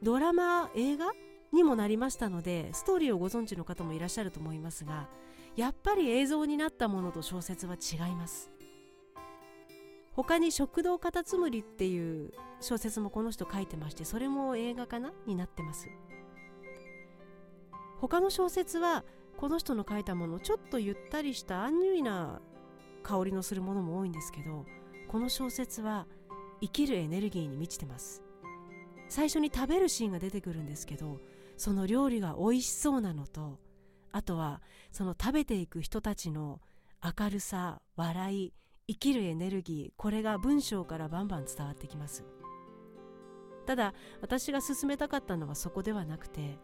[0.02, 1.12] ドラマ映画
[1.52, 5.08] にもなりましたのでストーリーをご存知の方もいらっしゃると思いますが
[5.54, 8.50] やっぱり映像になったものと小説は違います。
[10.14, 15.88] 他に「食堂カタツムリ」っていう小説もこの人書いてましてそれも映画かなになってます。
[17.98, 19.04] 他の小説は
[19.36, 22.40] この人の書いたものちょっとゆったりしたアンニュイな
[23.02, 24.66] 香りのするものも多いんですけど
[25.08, 26.06] この小説は
[26.60, 28.22] 生きるエネルギーに満ちてます。
[29.12, 31.20] 最初に食べるシーンが出てくるんですけど
[31.58, 33.58] その料理が美味しそうなのと
[34.10, 36.62] あとはその食べていく人たちの
[37.04, 38.54] 明るさ笑い
[38.88, 42.24] 生きるエネルギーこれが文章からバンバン伝わってきます。
[43.66, 43.92] ただ
[44.22, 46.58] 私が進めたかったのはそこではなくて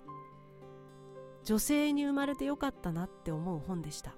[1.44, 4.14] 女性に生まれてよかったなって思う本でした。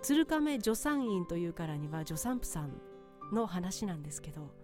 [0.00, 2.80] 鶴亀助産院というからには助産婦さん
[3.30, 4.63] の話なんですけど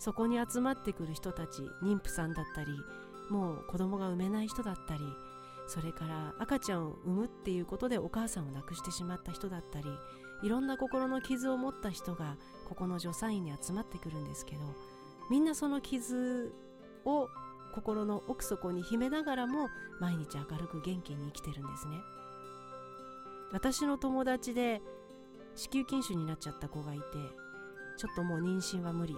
[0.00, 2.72] そこに集まってくる人たち妊婦さんだったり
[3.30, 5.00] もう子供が産めない人だったり
[5.68, 9.84] それから赤ちゃんを産むっていうことでお母さんを亡くしてしまった人だったり
[10.42, 12.36] いろんな心の傷を持った人が
[12.66, 14.62] ここの助産院に集まってくるんですけど
[15.30, 16.52] みんなその傷
[17.04, 17.28] を
[17.74, 19.68] 心の奥底に秘めながらも
[20.00, 21.98] 毎日明るく元気に生きてるんですね。
[23.52, 24.80] 私の友達で
[25.54, 27.04] 子宮筋腫になっちゃった子がいて
[27.96, 29.16] ちょっともう妊娠は無理。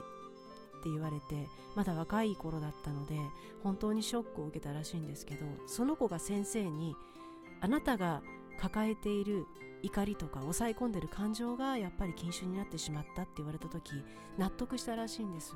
[0.83, 3.15] って言われてまだ若い頃だったので
[3.63, 6.97] 本当にショックを受けたらしいんですけどその子が先生に
[7.61, 8.21] あなたが
[8.61, 9.47] 抱えている
[9.83, 13.93] 怒りとか抑え込んでる感情がやっぱり禁酒になってしまったって言われた時
[14.39, 15.55] 納得したらしいんです。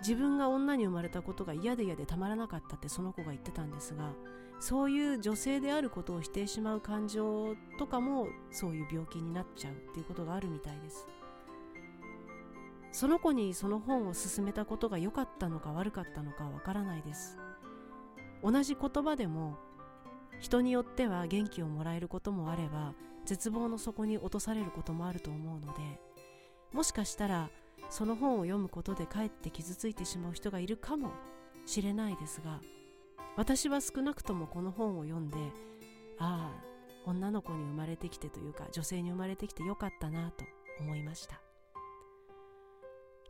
[0.00, 4.12] 自分が女に生まれたことが嫌で嫌でたまらなかったってその子が言ってたんですが
[4.60, 11.04] そういう女性であることを否定しまう感情とかもそういう病気になっちゃうっていうことがあるみたいです。
[12.92, 17.38] その子にその本を勧めたことが良かったのか悪かったのかわからないです。
[18.42, 19.58] 同じ言葉でも
[20.40, 25.80] 人によっては元気をもらえることもあれば絶望の底に落とされることもあると思うので
[26.72, 27.50] もしかしたら
[27.90, 31.10] その本を読むことでかえって傷ついてしまう人がいるかも
[31.66, 32.60] しれないですが
[33.36, 35.36] 私は少なくともこの本を読んで
[36.18, 36.68] ああ
[37.06, 40.44] 女の子に生まれてきてというか女性に生まれてきてよかったなと
[40.80, 41.47] 思いました。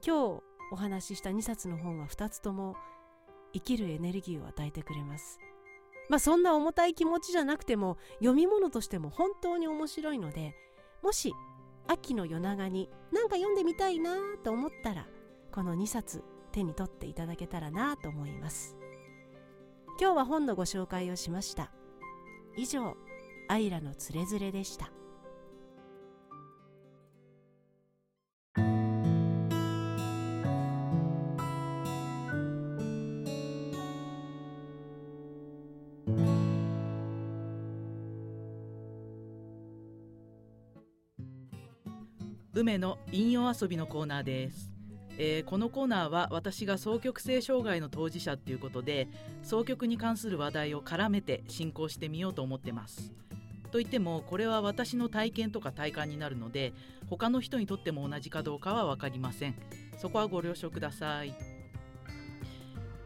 [0.06, 2.76] 今日お話しした2冊の本は2つとも
[3.52, 5.40] 生きるエネルギーを与えてくれます。
[6.08, 10.54] まあそんな重たい気持ちじゃなくても読み物としても本当に面白いので
[11.02, 11.34] もし
[11.86, 15.06] 秋の夜長に何か読んでみたいなと思ったら
[15.52, 16.22] この2冊
[16.52, 18.76] 手に取っていただけたらなと思います。
[20.00, 21.72] 今日は本のご紹介をしました。
[22.56, 22.96] 以上
[23.48, 24.90] アイラのつれづれでした。
[42.68, 44.70] 梅の引用遊びのコーナーです、
[45.16, 49.08] えー、このコーナーは私が双極性障害の当事者っていうことで
[49.42, 53.14] 双極に関する話題を絡めて進行してみようと思ってます。
[53.72, 56.74] といってもこれは私の体験とか体感になるので
[57.08, 59.54] 他の人にとっても同じかどうかは分かりません。
[59.96, 61.34] そこはご了承ください。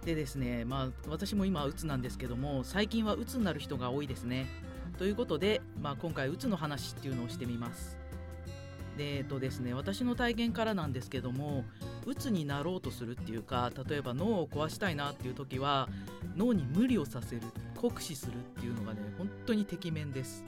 [0.05, 4.49] でですねまあ私も今うつなんですけども最近はうつになる人が多いですね。
[4.99, 8.02] ということで、まあ、今回うつの話っていうのをしてみます。
[8.97, 11.65] でえっとですね、私の体験からなんですけども
[12.05, 15.89] うつになろうとするっていうか例えば脳を壊したいなっていう時は
[16.37, 17.43] 脳に無理をさせる
[17.75, 20.45] 酷使するっていうのがね本当にてきめんです。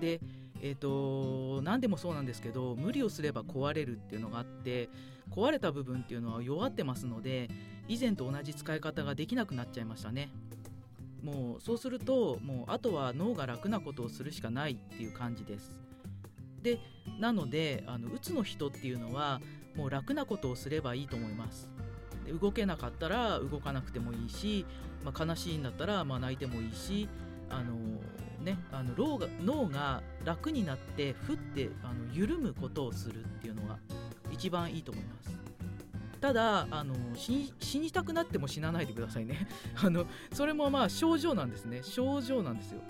[0.00, 0.20] で
[0.62, 4.90] えーと、何でもそうなんですけど無理をすれば壊れるっていうのがあって
[5.30, 7.48] 壊れた部分っていうのは弱ってますので
[7.88, 10.30] 以前と同じ使い方ができなくなっちゃいましたね。
[11.22, 15.74] もうそうするともうあとは脳が楽なことをするしかないっていう感じです。
[16.62, 16.78] で
[17.18, 19.40] なのであのうつの人っていうのは
[19.76, 21.68] もう楽なことをすればいいと思います。
[22.40, 24.64] 動けなかったら動かなくてもいいし、
[25.04, 27.08] まあ、悲しいんだったらまあ泣いてもいいし
[27.48, 27.74] あの
[28.40, 33.78] ね、あの脳が脳が楽になってふってあの緩むことをするっていうのが
[34.30, 35.30] 一番いいと思います。
[36.20, 39.46] ただあの死にたくなっても死なないでくださいね。
[39.82, 41.82] あのそれもまあ症状なんですね。
[41.82, 42.80] 症状なんですよ。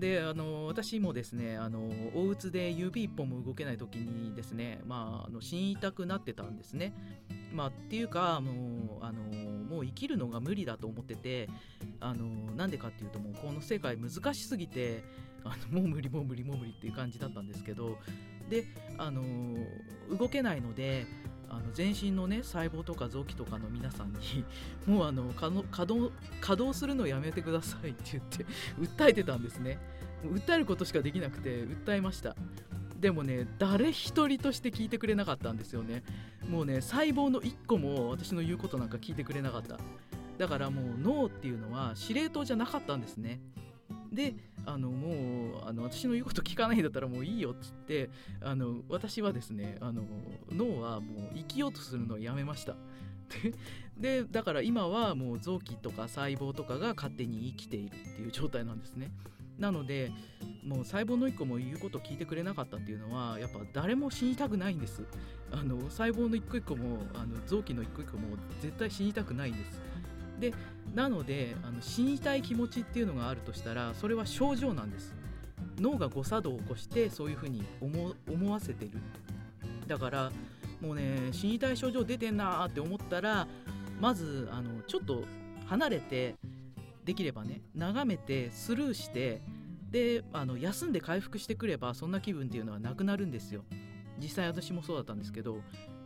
[0.00, 6.94] であの私もですねあのおうつで指一本も動けない時にですね、まあ、あの死にたくなってたんですね。
[7.52, 11.48] まあ、っていうかもうあのもう生きるのが無理だと思ってて
[12.00, 12.24] あの
[12.54, 15.04] なんでかっていうともうこの世界難しすぎて
[15.44, 17.98] あのもう無理もう無理もう無理っていう感じだったんですけど
[18.48, 18.66] で
[18.98, 19.22] あの
[20.16, 21.06] 動けないので
[21.50, 24.44] あの全身のね細胞とか臓器とかの皆さんに
[24.86, 25.52] もうあの稼
[25.86, 28.46] 働稼働するのやめてくださいって言って
[28.80, 29.78] 訴えてたんですね。
[30.24, 32.36] 訴えることしかできなくて訴えました。
[32.98, 36.02] でもね誰一人として聞いてくれなかったんですよね。
[36.48, 39.78] もうね細胞の1個も私の言うことなんか聞いてくれなかった。
[40.38, 43.40] だからもう脳っていうのは司令塔じゃなかったんですね。
[44.12, 44.34] で
[44.66, 50.02] あのもうあの私の言うこと聞かないんだったらもういいよっつってあの私はですねあの
[50.50, 52.76] 脳はもう生きようとするのをやめました。
[53.96, 59.12] でだから今はもう臓器とか細胞とかが勝手に生きているっていう状態なんですね。
[59.58, 60.10] なので
[60.64, 65.04] もう細胞の一個も言うこと聞いてくれなかったっていうのはやっぱ誰も死にたくないんです。
[65.52, 69.80] あの細胞の一個一個もあの臓器の一個一個も絶対死にたくないんです
[70.40, 70.54] で
[70.94, 75.14] なのであの死にたい気持ちっていうのがあるとしたらそれは症状なんです。
[75.78, 78.92] 脳が誤作動を起こしてそういうふうに思わせてる。
[79.86, 80.32] だから
[80.80, 83.46] もうね死にたい症状出てんなーって思ったら
[84.00, 85.24] まずあのちょっと
[85.66, 86.36] 離れて
[87.04, 89.42] できればね眺めてスルーして
[89.90, 93.62] であの休んで回復してくればそんな気分っていうのはなくなるんですよ。
[94.18, 95.60] 実際私もそうだったんですけど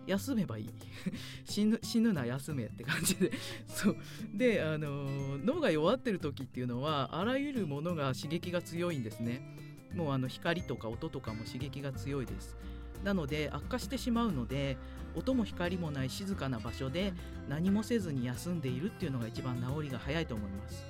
[0.07, 0.71] 休めばいい。
[1.45, 3.33] 死ぬ死ぬな休めって感じで。
[3.67, 3.97] そう。
[4.35, 9.57] であの脳が弱ってる時っていうのはあらゆるものが刺激が強いんですね。
[9.95, 12.57] もうあの光とか音とかも刺激が強いです。
[13.05, 14.77] なので悪化してしまうので
[15.15, 17.13] 音も光もない静かな場所で
[17.49, 20.87] 何もせずに休んでいるっていうのが一番治りが早いと思います。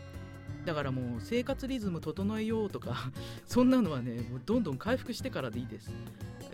[0.64, 3.10] だからもう生活リズム整えようとか
[3.46, 5.90] そんなのはねもうどんどん回復してからでいいです。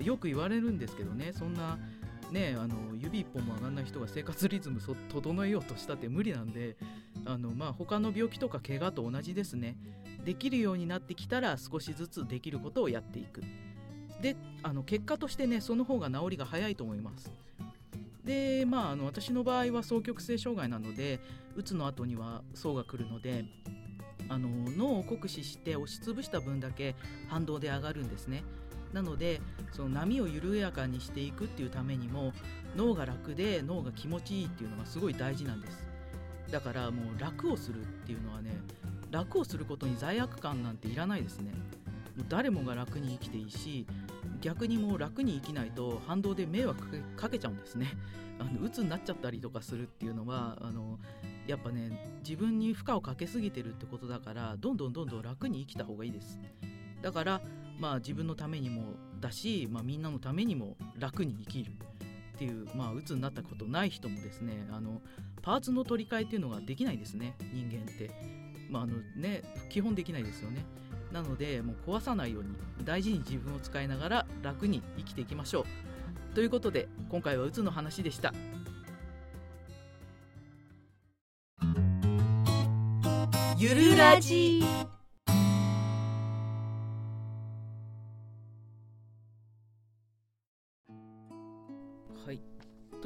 [0.02, 1.78] よく言われるんですけどねそんな
[2.30, 6.76] ねあの指一本も上がんない人が生活リズム整えようとしたって無理なんで
[7.24, 9.76] あのまあ他の病気とか怪我と同じですね。
[10.24, 13.42] できるようになってきたら少しずつできることをやっていく。
[14.20, 17.30] であの結果としてねその方が治りが早いと思います。
[18.24, 21.20] でまああの私の場合は双極性障害なので
[21.56, 23.44] うつの後には層が来るので
[24.28, 26.94] あの脳を酷使して押しつぶした分だけ
[27.28, 28.44] 反動で上がるんですね。
[28.92, 29.40] なので
[29.72, 32.32] その波を緩やかにしていくっていうためにも
[32.76, 35.88] 脳が楽で脳が気持ちいいっていうのがすごい大事なんです。
[36.50, 38.50] だからもう楽をするっていうのはね
[39.10, 41.52] 楽をすることに罪悪感なんていらないですね。
[42.16, 43.86] もう誰もが楽に生きていいし
[44.40, 47.88] 逆にもう楽に生きないと反動で迷惑かけちゃうんですね。
[48.40, 50.98] あの鬱になっちゃったりとかするっていうのはあの
[51.46, 56.40] やっぱね自分に負荷をかけすぎてるってことだからどんどんどんどん楽に生きた方がいいです。
[57.02, 57.40] だから
[57.80, 61.70] まあ自分のためにもだし、まあ、みんなのためにも楽に生きる
[62.34, 65.00] っていうまあ鬱になったことない人もですねあの
[65.42, 68.10] パーツの取り替えっていうのができないですね人間って。
[68.70, 70.64] まああのね基本できないですよね。
[71.12, 72.50] なのでもう壊さないように
[72.84, 76.34] 大事に自分を使いながら楽に生きていきましょう。
[76.34, 78.32] ということで今回はうつの話でした。
[83.58, 84.62] ゆるラジ。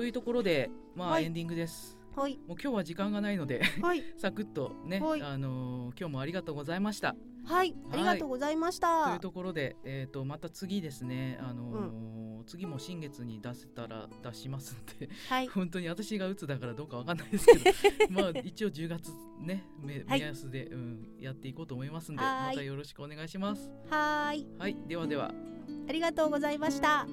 [0.04, 7.16] というところでまあ、はい、エンディングですはい、もう今日は時間がないので、はい、 サクッとね、はい、あのー、今日もありがとうございました。
[7.44, 9.06] はい、ありがとうございました。
[9.06, 23.72] というところで、えっ、ー、とまた次ですね、あのーうん、次も新月に出せたら出しますんで、はい、本当に私が打つだからどうかわかんないですけど、 まあ一応10月ね目目安で、うん、やっていこうと思いますんで、またよろしくお願いします。
[23.90, 24.46] はい。
[24.56, 25.34] はい、ではでは。
[25.88, 27.08] ありがとうございました。